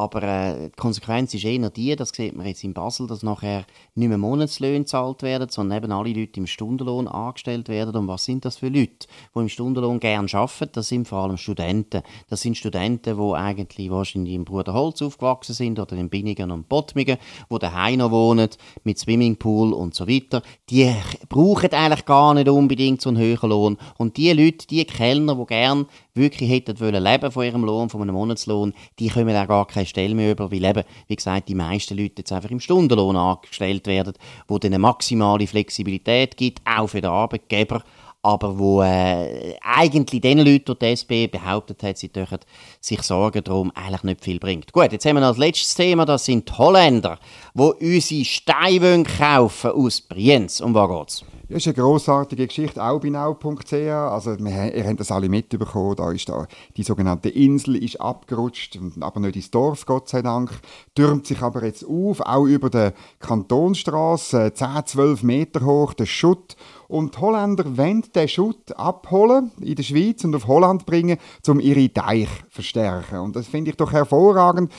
Aber 0.00 0.22
äh, 0.22 0.70
die 0.70 0.80
Konsequenz 0.80 1.34
ist 1.34 1.44
eher 1.44 1.68
die, 1.68 1.94
das 1.94 2.10
sieht 2.10 2.34
man 2.34 2.46
jetzt 2.46 2.64
in 2.64 2.72
Basel, 2.72 3.06
dass 3.06 3.22
nachher 3.22 3.66
nicht 3.94 4.08
mehr 4.08 4.16
Monatslöhne 4.16 4.78
gezahlt 4.78 5.22
werden, 5.22 5.50
sondern 5.50 5.76
eben 5.76 5.92
alle 5.92 6.12
Leute 6.14 6.40
im 6.40 6.46
Stundenlohn 6.46 7.06
angestellt 7.06 7.68
werden. 7.68 7.94
Und 7.94 8.08
was 8.08 8.24
sind 8.24 8.46
das 8.46 8.56
für 8.56 8.68
Leute, 8.68 9.06
die 9.34 9.38
im 9.38 9.50
Stundenlohn 9.50 10.00
gerne 10.00 10.26
arbeiten? 10.32 10.70
Das 10.72 10.88
sind 10.88 11.06
vor 11.06 11.18
allem 11.18 11.36
Studenten. 11.36 12.02
Das 12.30 12.40
sind 12.40 12.56
Studenten, 12.56 13.18
die 13.18 13.34
eigentlich 13.34 13.90
wahrscheinlich 13.90 14.32
im 14.34 14.46
Bruderholz 14.46 15.02
aufgewachsen 15.02 15.54
sind 15.54 15.78
oder 15.78 15.94
in 15.96 16.08
Binnigen 16.08 16.50
und 16.50 16.70
Bottmingen, 16.70 17.18
die 17.52 17.58
daheim 17.58 17.98
noch 17.98 18.10
wohnen, 18.10 18.48
mit 18.84 18.98
Swimmingpool 18.98 19.74
und 19.74 19.94
so 19.94 20.08
weiter. 20.08 20.40
Die 20.70 20.94
brauchen 21.28 21.72
eigentlich 21.72 22.06
gar 22.06 22.32
nicht 22.32 22.48
unbedingt 22.48 23.02
so 23.02 23.10
einen 23.10 23.18
höheren 23.18 23.50
Lohn. 23.50 23.76
Und 23.98 24.16
die 24.16 24.32
Leute, 24.32 24.66
die 24.66 24.86
Kellner, 24.86 25.34
die 25.34 25.46
gerne 25.46 25.86
wirklich 26.14 26.50
hätten 26.50 26.80
wollen 26.80 27.02
leben 27.02 27.30
von 27.30 27.44
ihrem 27.44 27.64
Lohn, 27.64 27.88
von 27.88 28.02
einem 28.02 28.14
Monatslohn, 28.14 28.72
die 28.98 29.08
kommen 29.08 29.36
auch 29.36 29.46
gar 29.46 29.66
keine 29.66 29.86
Über, 29.96 30.50
weil 30.50 30.64
eben, 30.64 30.85
wie 31.09 31.16
gesagt, 31.16 31.48
die 31.48 31.55
meisten 31.55 31.96
Leute 31.96 32.14
jetzt 32.18 32.33
einfach 32.33 32.50
im 32.50 32.61
Stundenlohn 32.61 33.16
angestellt 33.16 33.87
werden, 33.87 34.14
wo 34.48 34.59
dann 34.59 34.72
eine 34.72 34.79
maximale 34.79 35.46
Flexibilität 35.46 36.37
gibt, 36.37 36.61
auch 36.64 36.88
für 36.88 37.00
den 37.00 37.11
Arbeitgeber, 37.11 37.83
aber 38.22 38.59
wo 38.59 38.83
äh, 38.83 39.56
eigentlich 39.62 40.20
den 40.20 40.38
Leuten, 40.38 40.74
die 40.74 40.78
die 40.78 40.87
SP 40.92 41.12
behauptet 41.26 41.83
hat, 41.83 41.98
sie 41.98 42.09
dürfen 42.09 42.38
sich 42.80 43.02
Sorgen 43.02 43.42
darum, 43.42 43.72
eigentlich 43.74 44.02
nicht 44.02 44.24
viel 44.24 44.38
bringt. 44.38 44.72
Gut, 44.72 44.92
jetzt 44.92 45.04
haben 45.06 45.16
wir 45.16 45.20
noch 45.20 45.28
das 45.28 45.38
letzte 45.38 45.83
Thema, 45.83 46.04
das 46.04 46.24
sind 46.24 46.48
die 46.48 46.52
Holländer, 46.52 47.18
die 47.54 47.62
unsere 47.62 48.24
Steine 48.24 49.04
kaufen 49.04 49.70
aus 49.70 50.00
Brienz. 50.00 50.61
Um 50.61 50.74
was 50.74 50.88
geht's? 50.88 51.24
Ja, 51.50 51.56
ist 51.56 51.66
eine 51.66 51.74
grossartige 51.74 52.46
Geschichte, 52.46 52.80
auch 52.80 53.00
bei 53.00 53.11
now.ch. 53.11 53.72
Also, 53.72 54.38
wir, 54.38 54.72
ihr 54.72 54.87
habt 54.87 55.00
das 55.00 55.11
alle 55.11 55.28
mitbekommen. 55.28 55.96
Da 55.96 56.12
ist 56.12 56.28
da, 56.28 56.46
die 56.76 56.85
sogenannte 56.85 57.28
Insel 57.28 57.74
ist 57.74 58.00
abgerutscht, 58.00 58.78
aber 59.00 59.18
nicht 59.18 59.35
ins 59.35 59.50
Dorf, 59.50 59.85
Gott 59.85 60.09
sei 60.09 60.22
Dank. 60.22 60.52
Türmt 60.94 61.26
sich 61.26 61.42
aber 61.42 61.64
jetzt 61.64 61.85
auf, 61.85 62.20
auch 62.20 62.44
über 62.44 62.70
der 62.70 62.92
Kantonstraße, 63.18 64.52
10, 64.54 64.68
12 64.87 65.22
Meter 65.24 65.64
hoch, 65.64 65.92
der 65.92 66.06
Schutt. 66.06 66.54
Und 66.90 67.14
die 67.14 67.20
Holländer 67.20 67.76
wollen 67.76 68.03
den 68.14 68.26
Schutt 68.29 68.76
abholen 68.76 69.53
in 69.61 69.76
der 69.76 69.83
Schweiz 69.85 70.24
und 70.24 70.35
auf 70.35 70.48
Holland 70.48 70.87
bringen, 70.87 71.18
um 71.46 71.61
ihre 71.61 71.88
Deich 71.88 72.29
zu 72.29 72.50
verstärken. 72.50 73.20
Und 73.20 73.37
das 73.37 73.46
finde 73.46 73.70
ich 73.70 73.76
doch 73.76 73.92
hervorragend. 73.92 74.72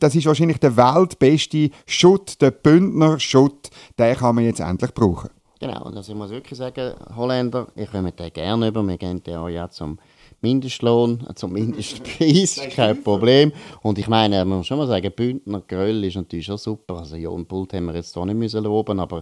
Das 0.00 0.14
ist 0.14 0.24
wahrscheinlich 0.24 0.58
der 0.58 0.76
weltbeste 0.76 1.70
Schutt, 1.86 2.40
der 2.40 2.50
Bündner 2.50 3.20
Schutt. 3.20 3.68
Den 3.98 4.16
kann 4.16 4.34
man 4.36 4.44
jetzt 4.44 4.60
endlich 4.60 4.94
brauchen. 4.94 5.28
Genau, 5.60 5.84
und 5.84 5.94
also 5.94 6.12
ich 6.12 6.18
muss 6.18 6.30
wirklich 6.30 6.58
sagen, 6.58 6.94
Holländer, 7.14 7.66
ich 7.76 7.90
komme 7.90 8.12
den 8.12 8.32
gerne 8.32 8.68
über, 8.68 8.82
wir 8.82 8.96
gehen 8.96 9.22
den 9.22 9.36
auch 9.36 9.48
ja 9.48 9.68
zum 9.68 9.98
Mindestlohn 10.42 11.26
zum 11.34 11.52
Mindestpreis, 11.52 12.60
kein 12.74 13.02
Problem. 13.02 13.52
Und 13.82 13.98
ich 13.98 14.08
meine, 14.08 14.44
man 14.44 14.58
muss 14.58 14.66
schon 14.66 14.78
mal 14.78 14.86
sagen, 14.86 15.12
Bündner 15.14 15.62
Gröll 15.66 16.04
ist 16.04 16.16
natürlich 16.16 16.46
schon 16.46 16.56
super. 16.56 16.98
Also 16.98 17.16
Jon 17.16 17.44
Bult 17.44 17.74
haben 17.74 17.86
wir 17.86 17.94
jetzt 17.94 18.12
zwar 18.12 18.24
nicht 18.24 18.36
müssen 18.36 18.64
loben, 18.64 19.00
aber 19.00 19.18
äh, 19.18 19.20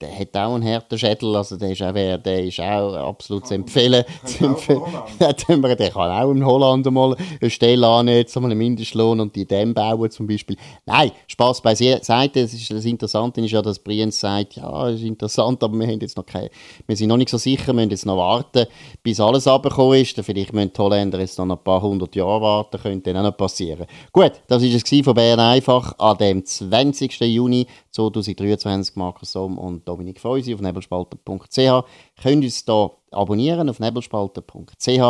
der 0.00 0.18
hat 0.18 0.36
auch 0.36 0.54
einen 0.54 0.64
harten 0.64 0.98
Schädel, 0.98 1.34
also 1.34 1.56
der 1.56 1.70
ist 1.70 1.82
auch, 1.82 1.92
der 1.92 2.44
ist 2.44 2.60
auch 2.60 2.94
absolut 2.94 3.46
zu 3.46 3.54
empfehlen. 3.54 4.04
Zu 4.24 4.44
empfehlen. 4.46 4.82
der 5.18 5.90
kann 5.90 6.10
auch 6.10 6.30
in 6.30 6.44
Holland 6.44 6.90
mal 6.90 7.16
eine 7.40 7.50
Stelle 7.50 7.86
annehmen, 7.86 8.26
mal 8.34 8.44
einen 8.44 8.58
Mindestlohn 8.58 9.20
und 9.20 9.34
die 9.34 9.44
Dämme 9.44 9.74
bauen 9.74 10.10
zum 10.10 10.26
Beispiel. 10.26 10.56
Nein, 10.86 11.10
Spaß 11.26 11.60
beiseite. 11.60 12.42
Das, 12.42 12.52
ist, 12.52 12.70
das 12.70 12.84
Interessante 12.84 13.40
ist 13.40 13.50
ja, 13.50 13.62
dass 13.62 13.78
Brienz 13.78 14.20
sagt, 14.20 14.56
ja, 14.56 14.88
ist 14.88 15.02
interessant, 15.02 15.62
aber 15.62 15.78
wir, 15.78 15.86
haben 15.86 16.00
jetzt 16.00 16.16
noch 16.16 16.26
keine, 16.26 16.50
wir 16.86 16.96
sind 16.96 17.08
noch 17.08 17.16
nicht 17.16 17.30
so 17.30 17.38
sicher, 17.38 17.68
wir 17.68 17.74
müssen 17.74 17.90
jetzt 17.90 18.06
noch 18.06 18.16
warten, 18.16 18.66
bis 19.02 19.20
alles 19.20 19.46
abgekommen 19.46 20.00
ist. 20.00 20.16
Vielleicht 20.22 20.52
müssen 20.52 20.72
die 20.72 20.80
Holländer 20.80 21.18
jetzt 21.20 21.38
noch 21.38 21.48
ein 21.48 21.58
paar 21.62 21.82
hundert 21.82 22.14
Jahre 22.14 22.40
warten, 22.40 22.80
könnte 22.80 23.12
dann 23.12 23.24
auch 23.24 23.30
noch 23.30 23.36
passieren. 23.36 23.86
Gut, 24.12 24.32
das 24.46 24.62
war 24.62 24.68
es 24.68 25.04
von 25.04 25.14
Bern 25.14 25.40
einfach 25.40 25.98
an 25.98 26.18
dem 26.18 26.44
20. 26.44 27.20
Juni 27.20 27.66
2023. 27.92 28.96
Markus 28.96 29.32
Somm 29.32 29.58
und 29.58 29.86
Dominik 29.86 30.20
Feusi 30.20 30.54
auf 30.54 30.60
nebelspalter.ch. 30.60 31.84
Könnt 32.20 32.44
uns 32.44 32.64
hier 32.64 32.90
abonnieren 33.10 33.68
auf 33.68 33.80
nebelspalter.ch, 33.80 35.00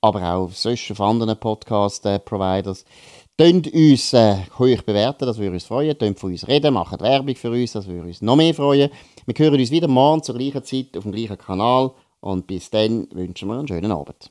aber 0.00 0.20
auch 0.20 0.44
auf 0.44 0.66
auf 0.66 1.00
anderen 1.00 1.38
Podcast-Providers. 1.38 2.84
Tönt 3.38 3.72
uns 3.72 4.12
äh, 4.12 4.36
euch 4.58 4.84
bewerten, 4.84 5.24
das 5.24 5.38
würde 5.38 5.54
uns 5.54 5.64
freuen. 5.64 5.98
Tönt 5.98 6.18
von 6.18 6.30
uns 6.30 6.46
reden, 6.46 6.74
macht 6.74 7.00
Werbung 7.00 7.34
für 7.34 7.50
uns, 7.50 7.72
das 7.72 7.86
würde 7.86 8.06
uns 8.06 8.20
noch 8.20 8.36
mehr 8.36 8.54
freuen. 8.54 8.90
Wir 9.24 9.34
hören 9.36 9.58
uns 9.58 9.70
wieder 9.70 9.88
morgen 9.88 10.22
zur 10.22 10.36
gleichen 10.36 10.64
Zeit 10.64 10.96
auf 10.96 11.04
dem 11.04 11.12
gleichen 11.12 11.38
Kanal. 11.38 11.92
Und 12.20 12.46
bis 12.46 12.70
dann 12.70 13.08
wünschen 13.12 13.48
wir 13.48 13.58
einen 13.58 13.66
schönen 13.66 13.90
Abend. 13.90 14.30